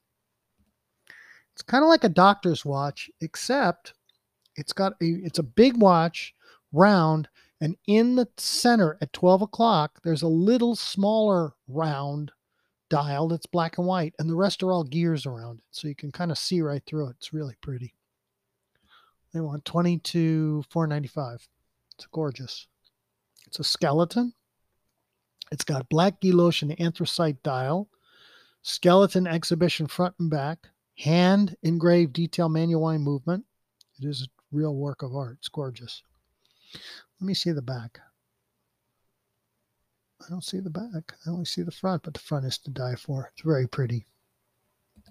It's 1.61 1.69
kind 1.69 1.83
of 1.83 1.89
like 1.89 2.03
a 2.03 2.09
doctor's 2.09 2.65
watch, 2.65 3.11
except 3.21 3.93
it's 4.55 4.73
got 4.73 4.93
a 4.93 5.05
it's 5.05 5.37
a 5.37 5.43
big 5.43 5.77
watch, 5.77 6.33
round, 6.71 7.29
and 7.61 7.75
in 7.85 8.15
the 8.15 8.27
center 8.35 8.97
at 8.99 9.13
12 9.13 9.43
o'clock, 9.43 9.99
there's 10.03 10.23
a 10.23 10.27
little 10.27 10.75
smaller 10.75 11.53
round 11.67 12.31
dial 12.89 13.27
that's 13.27 13.45
black 13.45 13.77
and 13.77 13.85
white, 13.85 14.15
and 14.17 14.27
the 14.27 14.35
rest 14.35 14.63
are 14.63 14.71
all 14.71 14.83
gears 14.83 15.27
around 15.27 15.59
it. 15.59 15.65
So 15.69 15.87
you 15.87 15.93
can 15.93 16.11
kind 16.11 16.31
of 16.31 16.39
see 16.39 16.63
right 16.63 16.81
through 16.83 17.09
it. 17.09 17.17
It's 17.19 17.31
really 17.31 17.55
pretty. 17.61 17.93
They 19.31 19.39
want 19.39 19.63
22 19.63 20.63
495. 20.67 21.47
It's 21.93 22.07
gorgeous. 22.07 22.65
It's 23.45 23.59
a 23.59 23.63
skeleton. 23.63 24.33
It's 25.51 25.63
got 25.63 25.89
black 25.89 26.21
guilloche 26.21 26.63
and 26.63 26.81
anthracite 26.81 27.43
dial, 27.43 27.87
skeleton 28.63 29.27
exhibition 29.27 29.85
front 29.85 30.15
and 30.17 30.31
back, 30.31 30.69
hand 31.01 31.55
engraved 31.63 32.13
detail 32.13 32.49
manual 32.49 32.81
wind 32.83 33.03
movement. 33.03 33.45
It 33.99 34.07
is 34.07 34.23
a 34.23 34.55
real 34.55 34.75
work 34.75 35.01
of 35.01 35.15
art. 35.15 35.37
It's 35.39 35.49
gorgeous. 35.49 36.03
Let 37.19 37.27
me 37.27 37.33
see 37.33 37.51
the 37.51 37.61
back. 37.61 37.99
I 40.21 40.29
don't 40.29 40.43
see 40.43 40.59
the 40.59 40.69
back. 40.69 41.13
I 41.25 41.29
only 41.29 41.45
see 41.45 41.63
the 41.63 41.71
front, 41.71 42.03
but 42.03 42.13
the 42.13 42.19
front 42.19 42.45
is 42.45 42.57
to 42.59 42.69
die 42.69 42.95
for. 42.95 43.31
It's 43.33 43.43
very 43.43 43.67
pretty. 43.67 44.05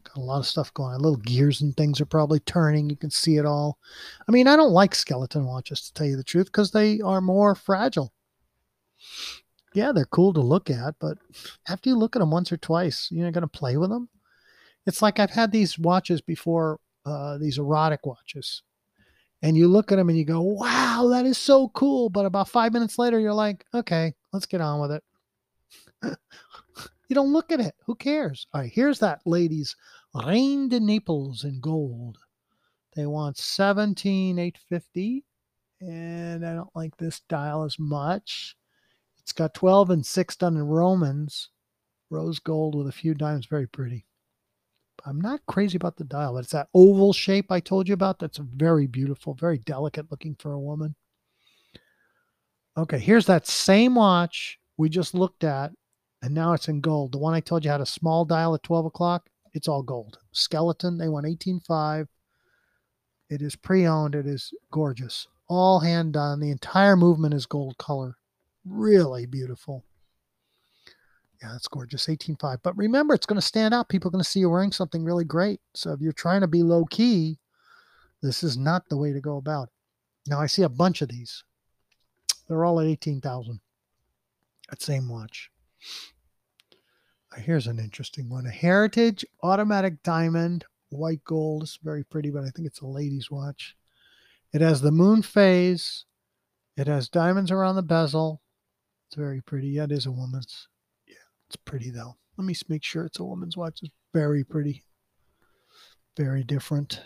Got 0.04 0.16
a 0.16 0.24
lot 0.24 0.38
of 0.38 0.46
stuff 0.46 0.72
going 0.72 0.94
on. 0.94 1.00
Little 1.00 1.18
gears 1.18 1.60
and 1.60 1.76
things 1.76 2.00
are 2.00 2.06
probably 2.06 2.40
turning. 2.40 2.88
You 2.88 2.96
can 2.96 3.10
see 3.10 3.36
it 3.36 3.44
all. 3.44 3.78
I 4.26 4.32
mean, 4.32 4.46
I 4.48 4.56
don't 4.56 4.72
like 4.72 4.94
skeleton 4.94 5.44
watches 5.44 5.82
to 5.82 5.92
tell 5.92 6.06
you 6.06 6.16
the 6.16 6.24
truth 6.24 6.46
because 6.46 6.70
they 6.70 7.00
are 7.00 7.20
more 7.20 7.54
fragile. 7.54 8.12
Yeah, 9.74 9.92
they're 9.92 10.06
cool 10.06 10.32
to 10.32 10.40
look 10.40 10.70
at, 10.70 10.94
but 11.00 11.18
after 11.68 11.90
you 11.90 11.96
look 11.96 12.16
at 12.16 12.20
them 12.20 12.30
once 12.30 12.50
or 12.50 12.56
twice, 12.56 13.08
you're 13.10 13.24
not 13.24 13.34
going 13.34 13.42
to 13.42 13.48
play 13.48 13.76
with 13.76 13.90
them. 13.90 14.08
It's 14.90 15.02
like 15.02 15.20
I've 15.20 15.30
had 15.30 15.52
these 15.52 15.78
watches 15.78 16.20
before, 16.20 16.80
uh, 17.06 17.38
these 17.38 17.58
erotic 17.58 18.04
watches, 18.04 18.64
and 19.40 19.56
you 19.56 19.68
look 19.68 19.92
at 19.92 19.96
them 19.96 20.08
and 20.08 20.18
you 20.18 20.24
go, 20.24 20.40
wow, 20.40 21.06
that 21.12 21.26
is 21.26 21.38
so 21.38 21.68
cool. 21.68 22.08
But 22.08 22.26
about 22.26 22.48
five 22.48 22.72
minutes 22.72 22.98
later, 22.98 23.20
you're 23.20 23.32
like, 23.32 23.64
okay, 23.72 24.12
let's 24.32 24.46
get 24.46 24.60
on 24.60 24.80
with 24.80 24.90
it. 24.90 25.04
you 27.08 27.14
don't 27.14 27.32
look 27.32 27.52
at 27.52 27.60
it. 27.60 27.76
Who 27.86 27.94
cares? 27.94 28.48
All 28.52 28.62
right, 28.62 28.72
here's 28.74 28.98
that 28.98 29.20
lady's 29.24 29.76
Reine 30.12 30.68
de 30.68 30.80
Naples 30.80 31.44
in 31.44 31.60
gold. 31.60 32.18
They 32.96 33.06
want 33.06 33.38
17,850. 33.38 35.24
And 35.82 36.44
I 36.44 36.52
don't 36.52 36.74
like 36.74 36.96
this 36.96 37.20
dial 37.28 37.62
as 37.62 37.78
much. 37.78 38.56
It's 39.20 39.30
got 39.30 39.54
12 39.54 39.90
and 39.90 40.04
6 40.04 40.34
done 40.34 40.56
in 40.56 40.64
Romans. 40.64 41.50
Rose 42.10 42.40
gold 42.40 42.74
with 42.74 42.88
a 42.88 42.92
few 42.92 43.14
diamonds. 43.14 43.46
Very 43.46 43.68
pretty. 43.68 44.04
I'm 45.06 45.20
not 45.20 45.40
crazy 45.46 45.76
about 45.76 45.96
the 45.96 46.04
dial, 46.04 46.34
but 46.34 46.44
it's 46.44 46.52
that 46.52 46.68
oval 46.74 47.12
shape 47.12 47.50
I 47.50 47.60
told 47.60 47.88
you 47.88 47.94
about. 47.94 48.18
That's 48.18 48.38
very 48.38 48.86
beautiful, 48.86 49.34
very 49.34 49.58
delicate 49.58 50.10
looking 50.10 50.36
for 50.38 50.52
a 50.52 50.60
woman. 50.60 50.94
Okay, 52.76 52.98
here's 52.98 53.26
that 53.26 53.46
same 53.46 53.94
watch 53.94 54.58
we 54.76 54.88
just 54.88 55.14
looked 55.14 55.44
at, 55.44 55.72
and 56.22 56.34
now 56.34 56.52
it's 56.52 56.68
in 56.68 56.80
gold. 56.80 57.12
The 57.12 57.18
one 57.18 57.34
I 57.34 57.40
told 57.40 57.64
you 57.64 57.70
had 57.70 57.80
a 57.80 57.86
small 57.86 58.24
dial 58.24 58.54
at 58.54 58.62
12 58.62 58.86
o'clock, 58.86 59.28
it's 59.52 59.68
all 59.68 59.82
gold. 59.82 60.18
Skeleton, 60.32 60.96
they 60.96 61.08
want 61.08 61.26
18.5. 61.26 62.06
It 63.28 63.42
is 63.42 63.56
pre 63.56 63.86
owned, 63.86 64.14
it 64.14 64.26
is 64.26 64.52
gorgeous. 64.70 65.26
All 65.48 65.80
hand 65.80 66.14
done. 66.14 66.40
The 66.40 66.50
entire 66.50 66.96
movement 66.96 67.34
is 67.34 67.46
gold 67.46 67.76
color. 67.76 68.16
Really 68.64 69.26
beautiful. 69.26 69.84
Yeah, 71.42 71.52
that's 71.52 71.68
gorgeous. 71.68 72.06
18.5. 72.06 72.58
But 72.62 72.76
remember, 72.76 73.14
it's 73.14 73.26
going 73.26 73.40
to 73.40 73.46
stand 73.46 73.72
out. 73.72 73.88
People 73.88 74.08
are 74.08 74.12
going 74.12 74.22
to 74.22 74.28
see 74.28 74.40
you 74.40 74.50
wearing 74.50 74.72
something 74.72 75.04
really 75.04 75.24
great. 75.24 75.60
So 75.74 75.92
if 75.92 76.00
you're 76.00 76.12
trying 76.12 76.42
to 76.42 76.46
be 76.46 76.62
low 76.62 76.84
key, 76.84 77.38
this 78.22 78.42
is 78.42 78.58
not 78.58 78.88
the 78.88 78.96
way 78.96 79.12
to 79.12 79.20
go 79.20 79.38
about 79.38 79.68
it. 79.68 80.30
Now 80.30 80.40
I 80.40 80.46
see 80.46 80.62
a 80.62 80.68
bunch 80.68 81.00
of 81.00 81.08
these. 81.08 81.42
They're 82.46 82.64
all 82.64 82.80
at 82.80 82.86
18,000. 82.86 83.60
That 84.68 84.82
same 84.82 85.08
watch. 85.08 85.50
Uh, 87.34 87.40
here's 87.40 87.66
an 87.66 87.78
interesting 87.78 88.28
one. 88.28 88.46
A 88.46 88.50
Heritage 88.50 89.24
Automatic 89.42 90.02
Diamond, 90.02 90.64
white 90.90 91.24
gold. 91.24 91.62
It's 91.62 91.78
very 91.82 92.04
pretty, 92.04 92.30
but 92.30 92.44
I 92.44 92.50
think 92.50 92.66
it's 92.66 92.80
a 92.80 92.86
lady's 92.86 93.30
watch. 93.30 93.76
It 94.52 94.60
has 94.60 94.80
the 94.80 94.92
moon 94.92 95.22
phase. 95.22 96.04
It 96.76 96.86
has 96.86 97.08
diamonds 97.08 97.50
around 97.50 97.76
the 97.76 97.82
bezel. 97.82 98.42
It's 99.08 99.16
very 99.16 99.40
pretty. 99.40 99.68
Yeah, 99.68 99.84
it 99.84 99.92
is 99.92 100.06
a 100.06 100.12
woman's. 100.12 100.68
It's 101.50 101.56
pretty 101.56 101.90
though. 101.90 102.16
Let 102.36 102.44
me 102.44 102.54
make 102.68 102.84
sure 102.84 103.04
it's 103.04 103.18
a 103.18 103.24
woman's 103.24 103.56
watch. 103.56 103.80
It's 103.82 103.92
very 104.14 104.44
pretty. 104.44 104.84
Very 106.16 106.44
different. 106.44 107.02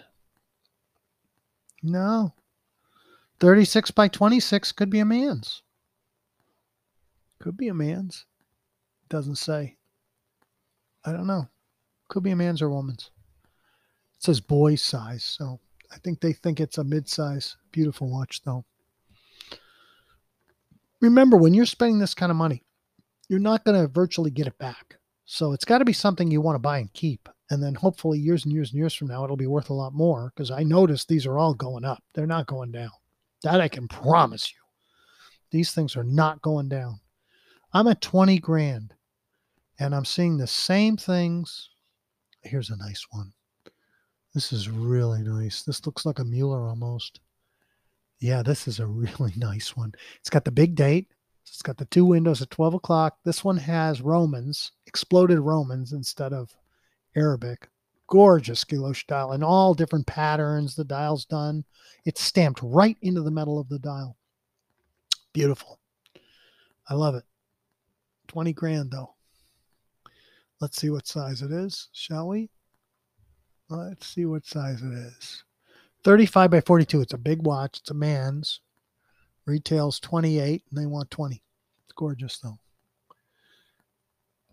No. 1.83 2.35
36 3.41 3.91
by 3.93 4.09
26 4.09 4.73
could 4.73 4.91
be 4.91 5.01
a 5.01 5.05
man's. 5.07 5.63
Could 7.41 7.57
be 7.57 7.69
a 7.69 7.75
man's. 7.75 8.27
Doesn't 9.09 9.37
say. 9.37 9.77
I 11.07 11.13
don't 11.13 11.27
know. 11.27 11.49
Could 12.09 12.23
be 12.23 12.33
a 12.33 12.37
man's 12.37 12.61
or 12.61 12.69
woman's. 12.69 13.11
It 14.17 14.25
says 14.25 14.43
boy 14.43 14.75
size, 14.75 15.25
so 15.25 15.59
I 15.91 15.97
think 15.97 16.21
they 16.21 16.35
think 16.35 16.61
it's 16.61 16.77
a 16.77 16.85
mid-size. 16.85 17.57
Beautiful 17.73 18.11
watch 18.11 18.43
though. 18.43 18.67
Remember, 21.01 21.39
when 21.39 21.55
you're 21.55 21.65
spending 21.65 21.99
this 21.99 22.15
kind 22.15 22.31
of 22.31 22.37
money, 22.37 22.63
you're 23.29 23.39
not 23.39 23.65
going 23.65 23.81
to 23.81 23.89
virtually 23.89 24.31
get 24.31 24.47
it 24.47 24.59
back. 24.59 24.97
So 25.25 25.53
it's 25.53 25.65
got 25.65 25.79
to 25.79 25.85
be 25.85 25.93
something 25.93 26.31
you 26.31 26.41
want 26.41 26.57
to 26.57 26.61
buy 26.61 26.79
and 26.79 26.93
keep. 26.93 27.29
And 27.51 27.63
then 27.63 27.75
hopefully 27.75 28.19
years 28.19 28.45
and 28.45 28.53
years 28.53 28.71
and 28.71 28.79
years 28.79 28.95
from 28.95 29.09
now, 29.09 29.25
it'll 29.25 29.37
be 29.37 29.47
worth 29.47 29.71
a 29.71 29.75
lot 29.75 29.95
more 29.95 30.33
because 30.35 30.51
I 30.51 30.63
noticed 30.63 31.09
these 31.09 31.27
are 31.27 31.39
all 31.39 31.55
going 31.55 31.85
up. 31.85 32.03
They're 32.15 32.27
not 32.27 32.47
going 32.47 32.73
down. 32.73 32.91
That 33.43 33.61
I 33.61 33.69
can 33.69 33.89
promise 33.89 34.53
you. 34.53 34.61
These 35.51 35.73
things 35.73 35.97
are 35.97 36.05
not 36.05 36.43
going 36.43 36.69
down. 36.69 37.01
I'm 37.73 37.87
at 37.87 38.01
20 38.01 38.39
grand 38.39 38.95
and 39.79 39.95
I'm 39.95 40.05
seeing 40.05 40.37
the 40.37 40.47
same 40.47 40.97
things. 40.97 41.71
Here's 42.43 42.71
a 42.71 42.77
nice 42.77 43.07
one. 43.11 43.33
This 44.35 44.53
is 44.53 44.69
really 44.69 45.23
nice. 45.23 45.63
This 45.63 45.85
looks 45.87 46.05
like 46.05 46.19
a 46.19 46.25
Mueller 46.25 46.67
almost. 46.67 47.21
Yeah, 48.21 48.43
this 48.43 48.67
is 48.67 48.81
a 48.81 48.87
really 48.89 49.33
nice 49.37 49.77
one. 49.77 49.93
It's 50.21 50.31
got 50.31 50.45
the 50.45 50.51
big 50.51 50.75
date. 50.75 51.09
It's 51.47 51.63
got 51.63 51.77
the 51.77 51.85
two 51.87 52.05
windows 52.05 52.43
at 52.43 52.51
12 52.51 52.75
o'clock. 52.75 53.19
This 53.25 53.45
one 53.45 53.59
has 53.59 54.01
Romans, 54.01 54.73
exploded 54.87 55.39
Romans 55.39 55.93
instead 55.93 56.33
of 56.33 56.55
Arabic. 57.17 57.69
Gorgeous 58.07 58.65
guilloche 58.65 59.07
dial 59.07 59.33
in 59.33 59.43
all 59.43 59.75
different 59.75 60.07
patterns. 60.07 60.75
The 60.75 60.85
dial's 60.85 61.25
done. 61.25 61.65
It's 62.05 62.21
stamped 62.21 62.61
right 62.63 62.97
into 63.03 63.23
the 63.23 63.31
metal 63.31 63.59
of 63.59 63.69
the 63.69 63.79
dial. 63.79 64.17
Beautiful. 65.33 65.81
I 66.89 66.95
love 66.95 67.15
it. 67.15 67.25
20 68.29 68.53
grand 68.53 68.91
though. 68.91 69.15
Let's 70.61 70.81
see 70.81 70.91
what 70.91 71.07
size 71.07 71.43
it 71.43 71.51
is, 71.51 71.89
shall 71.93 72.29
we? 72.29 72.51
Let's 73.69 74.07
see 74.07 74.25
what 74.27 74.47
size 74.47 74.83
it 74.83 74.93
is. 74.93 75.45
35 76.05 76.51
by 76.51 76.61
42. 76.61 77.01
It's 77.01 77.15
a 77.15 77.19
big 77.19 77.45
watch. 77.45 77.81
It's 77.81 77.91
a 77.91 77.95
man's. 77.95 78.61
Retails 79.47 80.01
28 80.01 80.65
and 80.71 80.79
they 80.79 80.87
want 80.87 81.11
20. 81.11 81.43
It's 81.85 81.93
gorgeous 81.95 82.39
though. 82.39 82.59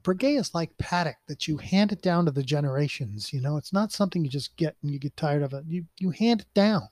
Breguet 0.04 0.40
is 0.40 0.56
like 0.56 0.76
Patek 0.78 1.16
that 1.28 1.48
you 1.48 1.58
hand 1.58 1.92
it 1.92 2.02
down 2.02 2.26
to 2.26 2.32
the 2.32 2.44
generations. 2.44 3.32
You 3.32 3.40
know, 3.42 3.58
it's 3.58 3.72
not 3.72 3.92
something 3.92 4.24
you 4.24 4.32
just 4.32 4.56
get 4.58 4.76
and 4.82 4.92
you 4.92 5.00
get 5.00 5.16
tired 5.16 5.44
of 5.44 5.54
it. 5.54 5.64
You 5.68 5.86
you 6.00 6.10
hand 6.10 6.42
it 6.42 6.54
down, 6.56 6.90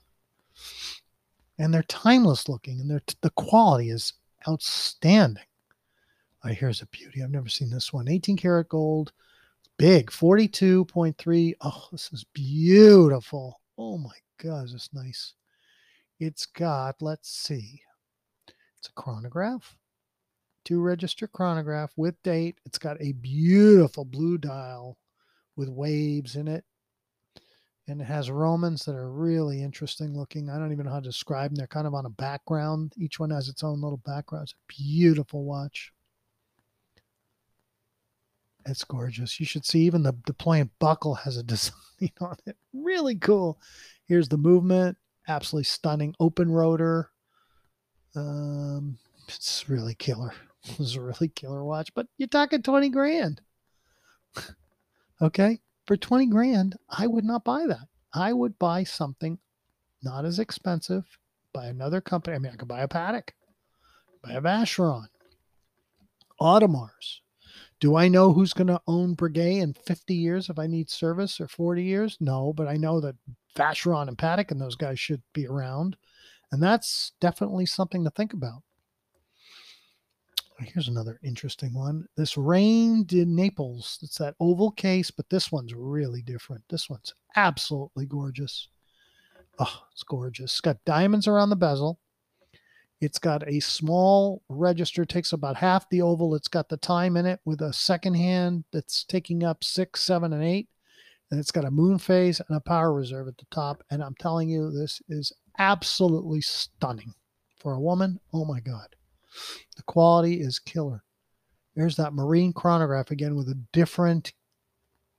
and 1.58 1.74
they're 1.74 1.82
timeless 1.84 2.48
looking, 2.48 2.80
and 2.80 2.88
they're 2.88 3.02
the 3.20 3.30
quality 3.30 3.90
is 3.90 4.12
outstanding. 4.48 5.42
Oh, 6.44 6.48
here's 6.48 6.82
a 6.82 6.86
beauty. 6.86 7.22
I've 7.22 7.30
never 7.30 7.48
seen 7.48 7.70
this 7.70 7.92
one. 7.92 8.08
18 8.08 8.36
karat 8.36 8.68
gold, 8.68 9.12
big, 9.76 10.10
42.3. 10.10 11.54
Oh, 11.60 11.88
this 11.92 12.10
is 12.12 12.24
beautiful. 12.32 13.60
Oh 13.76 13.98
my 13.98 14.16
God, 14.38 14.64
is 14.64 14.88
nice? 14.92 15.34
It's 16.18 16.46
got, 16.46 17.02
let's 17.02 17.30
see, 17.30 17.82
it's 18.80 18.88
a 18.88 18.92
chronograph, 18.92 19.76
two 20.64 20.80
register 20.80 21.26
chronograph 21.26 21.92
with 21.96 22.20
date. 22.22 22.56
It's 22.64 22.78
got 22.78 22.96
a 23.00 23.12
beautiful 23.12 24.06
blue 24.06 24.38
dial 24.38 24.96
with 25.54 25.68
waves 25.68 26.34
in 26.34 26.48
it. 26.48 26.64
And 27.86 28.00
it 28.00 28.04
has 28.04 28.30
Romans 28.30 28.86
that 28.86 28.94
are 28.94 29.10
really 29.10 29.62
interesting 29.62 30.16
looking. 30.16 30.48
I 30.48 30.58
don't 30.58 30.72
even 30.72 30.86
know 30.86 30.92
how 30.92 31.00
to 31.00 31.08
describe 31.08 31.50
them. 31.50 31.56
They're 31.56 31.66
kind 31.66 31.86
of 31.86 31.92
on 31.92 32.06
a 32.06 32.10
background. 32.10 32.94
Each 32.96 33.20
one 33.20 33.30
has 33.30 33.48
its 33.48 33.62
own 33.62 33.82
little 33.82 34.00
background. 34.06 34.44
It's 34.44 34.52
a 34.52 34.82
beautiful 34.82 35.44
watch. 35.44 35.92
It's 38.64 38.84
gorgeous. 38.84 39.38
You 39.40 39.44
should 39.44 39.66
see 39.66 39.80
even 39.80 40.04
the, 40.04 40.14
the 40.24 40.68
buckle 40.78 41.16
has 41.16 41.36
a 41.36 41.42
design 41.42 41.74
on 42.20 42.36
it. 42.46 42.56
Really 42.72 43.16
cool. 43.16 43.60
Here's 44.06 44.28
the 44.28 44.38
movement. 44.38 44.96
absolutely 45.28 45.64
stunning. 45.64 46.14
Open 46.18 46.50
rotor. 46.50 47.10
Um, 48.16 48.98
it's 49.28 49.68
really 49.68 49.94
killer. 49.94 50.32
It 50.62 50.78
was 50.78 50.94
a 50.94 51.00
really 51.00 51.28
killer 51.28 51.64
watch, 51.64 51.88
but 51.94 52.06
you're 52.18 52.28
talking 52.28 52.60
20 52.60 52.90
grand. 52.90 53.40
okay. 55.22 55.58
For 55.86 55.96
20 55.96 56.26
grand, 56.26 56.76
I 56.86 57.06
would 57.06 57.24
not 57.24 57.44
buy 57.44 57.64
that. 57.66 57.88
I 58.12 58.34
would 58.34 58.58
buy 58.58 58.84
something 58.84 59.38
not 60.02 60.26
as 60.26 60.38
expensive 60.38 61.18
by 61.54 61.66
another 61.66 62.02
company. 62.02 62.36
I 62.36 62.38
mean, 62.38 62.52
I 62.52 62.56
could 62.56 62.68
buy 62.68 62.82
a 62.82 62.88
Patek, 62.88 63.30
buy 64.22 64.32
a 64.32 64.40
Vacheron, 64.42 65.06
Audemars. 66.40 67.20
Do 67.80 67.96
I 67.96 68.08
know 68.08 68.32
who's 68.32 68.52
going 68.52 68.66
to 68.66 68.82
own 68.86 69.16
Breguet 69.16 69.62
in 69.62 69.72
50 69.72 70.14
years 70.14 70.50
if 70.50 70.58
I 70.58 70.66
need 70.66 70.90
service 70.90 71.40
or 71.40 71.48
40 71.48 71.82
years? 71.82 72.18
No, 72.20 72.52
but 72.52 72.68
I 72.68 72.76
know 72.76 73.00
that 73.00 73.16
Vacheron 73.56 74.08
and 74.08 74.18
Patek 74.18 74.50
and 74.50 74.60
those 74.60 74.76
guys 74.76 75.00
should 75.00 75.22
be 75.32 75.46
around. 75.46 75.96
And 76.52 76.62
that's 76.62 77.12
definitely 77.20 77.66
something 77.66 78.04
to 78.04 78.10
think 78.10 78.32
about. 78.32 78.62
Here's 80.58 80.88
another 80.88 81.18
interesting 81.22 81.72
one. 81.72 82.06
This 82.16 82.36
Reine 82.36 83.06
in 83.12 83.34
Naples. 83.34 83.98
It's 84.02 84.18
that 84.18 84.34
oval 84.40 84.70
case, 84.70 85.10
but 85.10 85.30
this 85.30 85.50
one's 85.50 85.72
really 85.74 86.20
different. 86.20 86.62
This 86.68 86.90
one's 86.90 87.14
absolutely 87.34 88.04
gorgeous. 88.04 88.68
Oh, 89.58 89.84
it's 89.92 90.02
gorgeous. 90.02 90.52
It's 90.52 90.60
got 90.60 90.84
diamonds 90.84 91.26
around 91.26 91.50
the 91.50 91.56
bezel. 91.56 91.98
It's 93.00 93.18
got 93.18 93.48
a 93.48 93.60
small 93.60 94.42
register, 94.50 95.06
takes 95.06 95.32
about 95.32 95.56
half 95.56 95.88
the 95.88 96.02
oval. 96.02 96.34
It's 96.34 96.48
got 96.48 96.68
the 96.68 96.76
time 96.76 97.16
in 97.16 97.24
it 97.24 97.40
with 97.46 97.62
a 97.62 97.72
second 97.72 98.14
hand 98.14 98.64
that's 98.72 99.04
taking 99.04 99.42
up 99.42 99.64
six, 99.64 100.02
seven, 100.02 100.34
and 100.34 100.44
eight. 100.44 100.68
And 101.30 101.40
it's 101.40 101.52
got 101.52 101.64
a 101.64 101.70
moon 101.70 101.98
phase 101.98 102.40
and 102.46 102.56
a 102.56 102.60
power 102.60 102.92
reserve 102.92 103.28
at 103.28 103.38
the 103.38 103.46
top. 103.50 103.82
And 103.90 104.02
I'm 104.02 104.16
telling 104.16 104.50
you, 104.50 104.70
this 104.70 105.00
is 105.08 105.32
absolutely 105.60 106.40
stunning. 106.40 107.14
For 107.58 107.74
a 107.74 107.80
woman, 107.80 108.18
oh 108.32 108.46
my 108.46 108.60
God. 108.60 108.96
The 109.76 109.82
quality 109.82 110.40
is 110.40 110.58
killer. 110.58 111.04
There's 111.76 111.96
that 111.96 112.14
marine 112.14 112.54
chronograph 112.54 113.10
again 113.10 113.36
with 113.36 113.48
a 113.48 113.62
different 113.72 114.32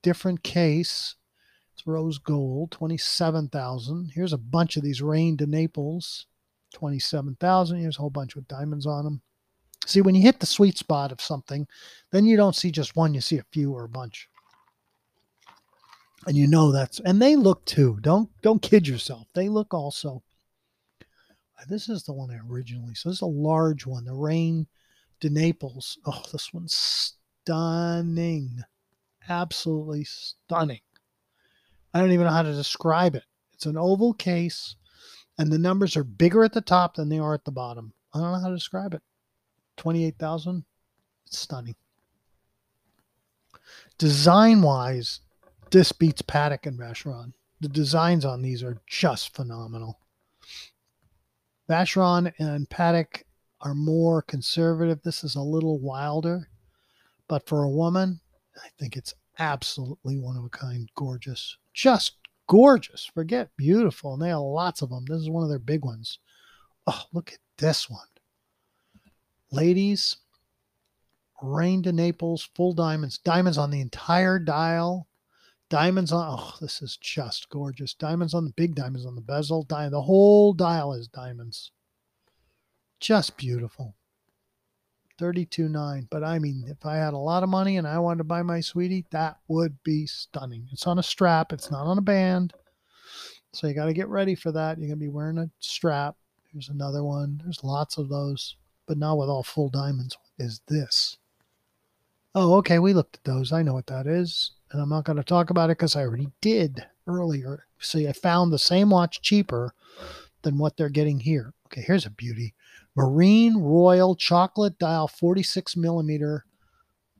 different 0.01 0.41
case. 0.41 1.15
It's 1.73 1.85
rose 1.85 2.17
gold, 2.17 2.71
27,000. 2.71 4.11
Here's 4.15 4.33
a 4.33 4.37
bunch 4.37 4.75
of 4.75 4.83
these 4.83 5.01
Reine 5.01 5.35
de 5.35 5.45
Naples, 5.45 6.25
27,000. 6.73 7.77
Here's 7.77 7.97
a 7.97 8.01
whole 8.01 8.09
bunch 8.09 8.35
with 8.35 8.47
diamonds 8.47 8.87
on 8.87 9.05
them. 9.05 9.21
See, 9.85 10.01
when 10.01 10.15
you 10.15 10.23
hit 10.23 10.39
the 10.39 10.47
sweet 10.47 10.77
spot 10.77 11.11
of 11.11 11.21
something, 11.21 11.67
then 12.11 12.25
you 12.25 12.35
don't 12.35 12.55
see 12.55 12.71
just 12.71 12.95
one, 12.95 13.13
you 13.13 13.21
see 13.21 13.37
a 13.37 13.45
few 13.51 13.71
or 13.71 13.83
a 13.83 13.89
bunch. 13.89 14.27
And 16.25 16.35
you 16.35 16.47
know 16.47 16.71
that's 16.71 16.99
and 16.99 17.21
they 17.21 17.35
look 17.35 17.65
too. 17.65 17.99
Don't 18.01 18.29
don't 18.41 18.61
kid 18.61 18.87
yourself. 18.87 19.27
They 19.33 19.47
look 19.47 19.73
also 19.73 20.23
this 21.67 21.89
is 21.89 22.03
the 22.03 22.13
one 22.13 22.31
I 22.31 22.39
originally. 22.49 22.95
So 22.95 23.09
this 23.09 23.17
is 23.17 23.21
a 23.21 23.27
large 23.27 23.85
one, 23.85 24.05
the 24.05 24.13
Reine 24.13 24.67
de 25.19 25.29
Naples. 25.29 25.97
Oh, 26.05 26.23
this 26.31 26.53
one's 26.53 26.73
stunning. 27.43 28.63
Absolutely 29.29 30.03
stunning. 30.03 30.81
I 31.93 31.99
don't 31.99 32.11
even 32.11 32.25
know 32.25 32.31
how 32.31 32.43
to 32.43 32.53
describe 32.53 33.15
it. 33.15 33.23
It's 33.53 33.65
an 33.65 33.77
oval 33.77 34.13
case, 34.13 34.75
and 35.37 35.51
the 35.51 35.59
numbers 35.59 35.95
are 35.95 36.03
bigger 36.03 36.43
at 36.43 36.53
the 36.53 36.61
top 36.61 36.95
than 36.95 37.09
they 37.09 37.19
are 37.19 37.33
at 37.33 37.45
the 37.45 37.51
bottom. 37.51 37.93
I 38.13 38.19
don't 38.19 38.31
know 38.31 38.39
how 38.39 38.49
to 38.49 38.55
describe 38.55 38.93
it. 38.93 39.01
28,000. 39.77 40.65
It's 41.27 41.39
Stunning. 41.39 41.75
Design 43.97 44.61
wise, 44.61 45.21
this 45.69 45.91
beats 45.91 46.21
Patek 46.21 46.65
and 46.65 46.77
Vacheron. 46.77 47.33
The 47.61 47.69
designs 47.69 48.25
on 48.25 48.41
these 48.41 48.63
are 48.63 48.81
just 48.87 49.35
phenomenal. 49.35 50.00
Vacheron 51.69 52.33
and 52.39 52.69
Patek 52.69 53.23
are 53.61 53.73
more 53.75 54.21
conservative. 54.21 55.01
This 55.03 55.23
is 55.23 55.35
a 55.35 55.41
little 55.41 55.79
wilder, 55.79 56.49
but 57.27 57.47
for 57.47 57.63
a 57.63 57.69
woman, 57.69 58.19
I 58.57 58.67
think 58.79 58.97
it's 58.97 59.13
absolutely 59.39 60.17
one 60.17 60.37
of 60.37 60.43
a 60.43 60.49
kind, 60.49 60.89
gorgeous, 60.95 61.57
just 61.73 62.17
gorgeous. 62.47 63.09
Forget 63.13 63.49
beautiful, 63.57 64.13
and 64.13 64.21
they 64.21 64.29
have 64.29 64.39
lots 64.39 64.81
of 64.81 64.89
them. 64.89 65.05
This 65.07 65.21
is 65.21 65.29
one 65.29 65.43
of 65.43 65.49
their 65.49 65.59
big 65.59 65.85
ones. 65.85 66.19
Oh, 66.87 67.03
look 67.13 67.31
at 67.31 67.39
this 67.57 67.89
one, 67.89 68.07
ladies. 69.51 70.17
Reine 71.43 71.81
to 71.83 71.91
Naples, 71.91 72.49
full 72.55 72.73
diamonds, 72.73 73.17
diamonds 73.17 73.57
on 73.57 73.71
the 73.71 73.81
entire 73.81 74.37
dial. 74.37 75.07
Diamonds 75.71 76.11
on, 76.11 76.37
oh, 76.37 76.53
this 76.59 76.81
is 76.81 76.97
just 76.97 77.49
gorgeous. 77.49 77.93
Diamonds 77.93 78.33
on 78.33 78.43
the 78.43 78.51
big 78.51 78.75
diamonds 78.75 79.05
on 79.05 79.15
the 79.15 79.21
bezel. 79.21 79.63
The 79.63 80.01
whole 80.01 80.51
dial 80.51 80.91
is 80.91 81.07
diamonds. 81.07 81.71
Just 82.99 83.37
beautiful. 83.37 83.95
32.9. 85.17 86.07
But 86.09 86.25
I 86.25 86.39
mean, 86.39 86.65
if 86.67 86.85
I 86.85 86.97
had 86.97 87.13
a 87.13 87.17
lot 87.17 87.43
of 87.43 87.47
money 87.47 87.77
and 87.77 87.87
I 87.87 87.99
wanted 87.99 88.17
to 88.17 88.23
buy 88.25 88.43
my 88.43 88.59
sweetie, 88.59 89.05
that 89.11 89.37
would 89.47 89.81
be 89.83 90.05
stunning. 90.05 90.67
It's 90.73 90.87
on 90.87 90.99
a 90.99 91.03
strap, 91.03 91.53
it's 91.53 91.71
not 91.71 91.87
on 91.87 91.97
a 91.97 92.01
band. 92.01 92.53
So 93.53 93.67
you 93.67 93.73
got 93.73 93.85
to 93.85 93.93
get 93.93 94.09
ready 94.09 94.35
for 94.35 94.51
that. 94.51 94.77
You're 94.77 94.89
going 94.89 94.99
to 94.99 95.05
be 95.05 95.07
wearing 95.07 95.37
a 95.37 95.49
strap. 95.59 96.17
Here's 96.51 96.67
another 96.67 97.05
one. 97.05 97.39
There's 97.41 97.63
lots 97.63 97.97
of 97.97 98.09
those, 98.09 98.57
but 98.87 98.97
not 98.97 99.17
with 99.17 99.29
all 99.29 99.43
full 99.43 99.69
diamonds. 99.69 100.17
Is 100.37 100.59
this? 100.67 101.17
Oh, 102.33 102.55
okay. 102.55 102.79
We 102.79 102.93
looked 102.93 103.17
at 103.17 103.23
those. 103.23 103.51
I 103.51 103.61
know 103.61 103.73
what 103.73 103.87
that 103.87 104.07
is 104.07 104.51
and 104.71 104.81
I'm 104.81 104.89
not 104.89 105.03
going 105.03 105.17
to 105.17 105.23
talk 105.23 105.49
about 105.49 105.69
it 105.69 105.77
because 105.77 105.95
I 105.95 106.01
already 106.01 106.29
did 106.41 106.85
earlier. 107.07 107.65
See, 107.79 108.07
I 108.07 108.13
found 108.13 108.51
the 108.51 108.59
same 108.59 108.89
watch 108.89 109.21
cheaper 109.21 109.73
than 110.43 110.57
what 110.57 110.77
they're 110.77 110.89
getting 110.89 111.19
here. 111.19 111.53
Okay, 111.67 111.81
here's 111.81 112.05
a 112.05 112.11
beauty. 112.11 112.53
Marine 112.95 113.57
Royal 113.57 114.15
chocolate 114.15 114.77
dial 114.79 115.07
46 115.07 115.75
millimeter 115.77 116.45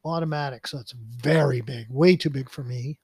automatic. 0.04 0.68
So 0.68 0.80
it's 0.80 0.94
very 0.94 1.62
big, 1.62 1.88
way 1.90 2.16
too 2.16 2.30
big 2.30 2.50
for 2.50 2.64
me, 2.64 2.98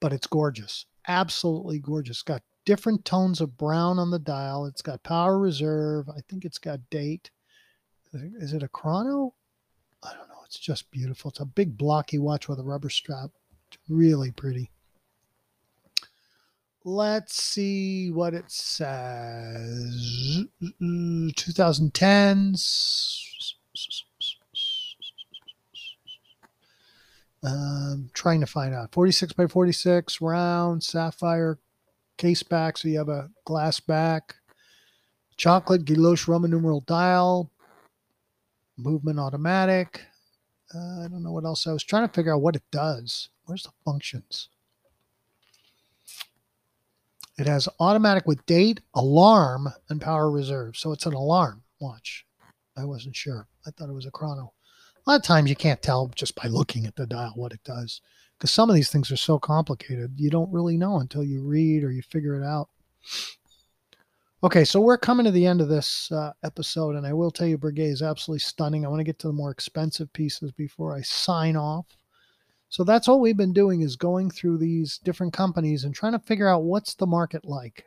but 0.00 0.12
it's 0.12 0.26
gorgeous. 0.26 0.86
Absolutely 1.06 1.78
gorgeous. 1.78 2.22
Got 2.22 2.42
different 2.64 3.04
tones 3.04 3.40
of 3.40 3.56
brown 3.56 3.98
on 3.98 4.10
the 4.10 4.18
dial. 4.18 4.66
It's 4.66 4.82
got 4.82 5.02
power 5.02 5.38
reserve. 5.38 6.08
I 6.08 6.20
think 6.28 6.44
it's 6.44 6.58
got 6.58 6.90
date. 6.90 7.30
Is 8.12 8.52
it 8.52 8.62
a 8.62 8.68
chrono? 8.68 9.34
I 10.02 10.12
don't 10.12 10.27
know. 10.27 10.27
It's 10.48 10.58
just 10.58 10.90
beautiful. 10.90 11.30
It's 11.30 11.40
a 11.40 11.44
big 11.44 11.76
blocky 11.76 12.18
watch 12.18 12.48
with 12.48 12.58
a 12.58 12.62
rubber 12.62 12.88
strap. 12.88 13.30
It's 13.70 13.76
really 13.88 14.30
pretty. 14.30 14.70
Let's 16.84 17.42
see 17.42 18.10
what 18.10 18.32
it 18.32 18.50
says. 18.50 20.46
2010s. 20.80 23.24
Um, 27.42 28.08
trying 28.14 28.40
to 28.40 28.46
find 28.46 28.74
out. 28.74 28.92
46 28.92 29.34
by 29.34 29.46
46, 29.46 30.22
round, 30.22 30.82
sapphire 30.82 31.58
case 32.16 32.42
back. 32.42 32.78
So 32.78 32.88
you 32.88 32.96
have 32.96 33.10
a 33.10 33.28
glass 33.44 33.80
back. 33.80 34.36
Chocolate 35.36 35.84
Guilloche 35.84 36.26
Roman 36.26 36.50
numeral 36.50 36.80
dial. 36.80 37.50
Movement 38.78 39.18
automatic. 39.18 40.07
Uh, 40.74 41.04
I 41.04 41.08
don't 41.08 41.22
know 41.22 41.32
what 41.32 41.44
else. 41.44 41.66
I 41.66 41.72
was 41.72 41.84
trying 41.84 42.06
to 42.06 42.12
figure 42.12 42.34
out 42.34 42.42
what 42.42 42.56
it 42.56 42.62
does. 42.70 43.30
Where's 43.46 43.62
the 43.62 43.70
functions? 43.84 44.48
It 47.38 47.46
has 47.46 47.68
automatic 47.78 48.26
with 48.26 48.44
date, 48.46 48.80
alarm, 48.94 49.68
and 49.88 50.00
power 50.00 50.30
reserve. 50.30 50.76
So 50.76 50.92
it's 50.92 51.06
an 51.06 51.14
alarm 51.14 51.62
watch. 51.80 52.26
I 52.76 52.84
wasn't 52.84 53.16
sure. 53.16 53.46
I 53.66 53.70
thought 53.70 53.88
it 53.88 53.94
was 53.94 54.06
a 54.06 54.10
chrono. 54.10 54.52
A 55.06 55.10
lot 55.10 55.20
of 55.20 55.22
times 55.22 55.48
you 55.48 55.56
can't 55.56 55.80
tell 55.80 56.10
just 56.14 56.34
by 56.34 56.48
looking 56.48 56.84
at 56.84 56.96
the 56.96 57.06
dial 57.06 57.32
what 57.34 57.52
it 57.52 57.64
does 57.64 58.02
because 58.36 58.52
some 58.52 58.68
of 58.68 58.76
these 58.76 58.90
things 58.90 59.10
are 59.10 59.16
so 59.16 59.38
complicated. 59.38 60.14
You 60.16 60.30
don't 60.30 60.52
really 60.52 60.76
know 60.76 60.98
until 60.98 61.24
you 61.24 61.42
read 61.42 61.82
or 61.82 61.90
you 61.90 62.02
figure 62.02 62.40
it 62.40 62.44
out. 62.44 62.68
Okay, 64.44 64.64
so 64.64 64.80
we're 64.80 64.98
coming 64.98 65.24
to 65.24 65.32
the 65.32 65.46
end 65.46 65.60
of 65.60 65.66
this 65.66 66.12
uh, 66.12 66.32
episode, 66.44 66.94
and 66.94 67.04
I 67.04 67.12
will 67.12 67.32
tell 67.32 67.48
you, 67.48 67.58
Breguet 67.58 67.90
is 67.90 68.02
absolutely 68.02 68.38
stunning. 68.38 68.84
I 68.84 68.88
want 68.88 69.00
to 69.00 69.04
get 69.04 69.18
to 69.20 69.26
the 69.26 69.32
more 69.32 69.50
expensive 69.50 70.12
pieces 70.12 70.52
before 70.52 70.94
I 70.94 71.00
sign 71.00 71.56
off. 71.56 71.86
So 72.68 72.84
that's 72.84 73.08
all 73.08 73.18
we've 73.18 73.36
been 73.36 73.52
doing 73.52 73.80
is 73.80 73.96
going 73.96 74.30
through 74.30 74.58
these 74.58 74.98
different 74.98 75.32
companies 75.32 75.82
and 75.82 75.92
trying 75.92 76.12
to 76.12 76.20
figure 76.20 76.48
out 76.48 76.62
what's 76.62 76.94
the 76.94 77.06
market 77.06 77.44
like. 77.44 77.84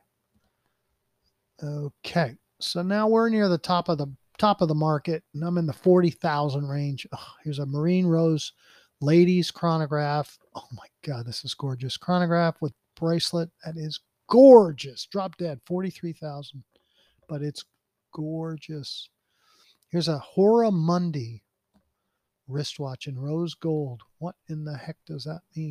Okay, 1.64 2.36
so 2.60 2.82
now 2.82 3.08
we're 3.08 3.30
near 3.30 3.48
the 3.48 3.58
top 3.58 3.88
of 3.88 3.98
the 3.98 4.08
top 4.38 4.60
of 4.60 4.68
the 4.68 4.76
market, 4.76 5.24
and 5.34 5.46
I'm 5.46 5.58
in 5.58 5.68
the 5.68 5.72
forty 5.72 6.10
thousand 6.10 6.68
range. 6.68 7.08
Oh, 7.14 7.28
here's 7.46 7.60
a 7.60 7.66
Marine 7.66 8.08
Rose 8.08 8.52
ladies 9.00 9.52
chronograph. 9.52 10.38
Oh 10.54 10.68
my 10.74 10.88
God, 11.06 11.26
this 11.26 11.46
is 11.46 11.54
gorgeous 11.54 11.96
chronograph 11.96 12.56
with 12.60 12.74
bracelet. 12.96 13.50
That 13.64 13.78
is 13.78 14.02
gorgeous. 14.32 15.06
Drop 15.06 15.38
dead, 15.38 15.60
43,000. 15.67 16.63
But 17.28 17.44
it's 17.44 17.65
gorgeous. 18.13 19.10
Here's 19.89 20.08
a 20.08 20.17
Hora 20.17 20.72
Mundi 20.72 21.44
wristwatch 22.48 23.08
in 23.08 23.20
rose 23.20 23.54
gold. 23.54 24.02
What 24.17 24.36
in 24.48 24.63
the 24.63 24.78
heck 24.78 24.98
does 25.06 25.26
that 25.26 25.41
mean? 25.56 25.70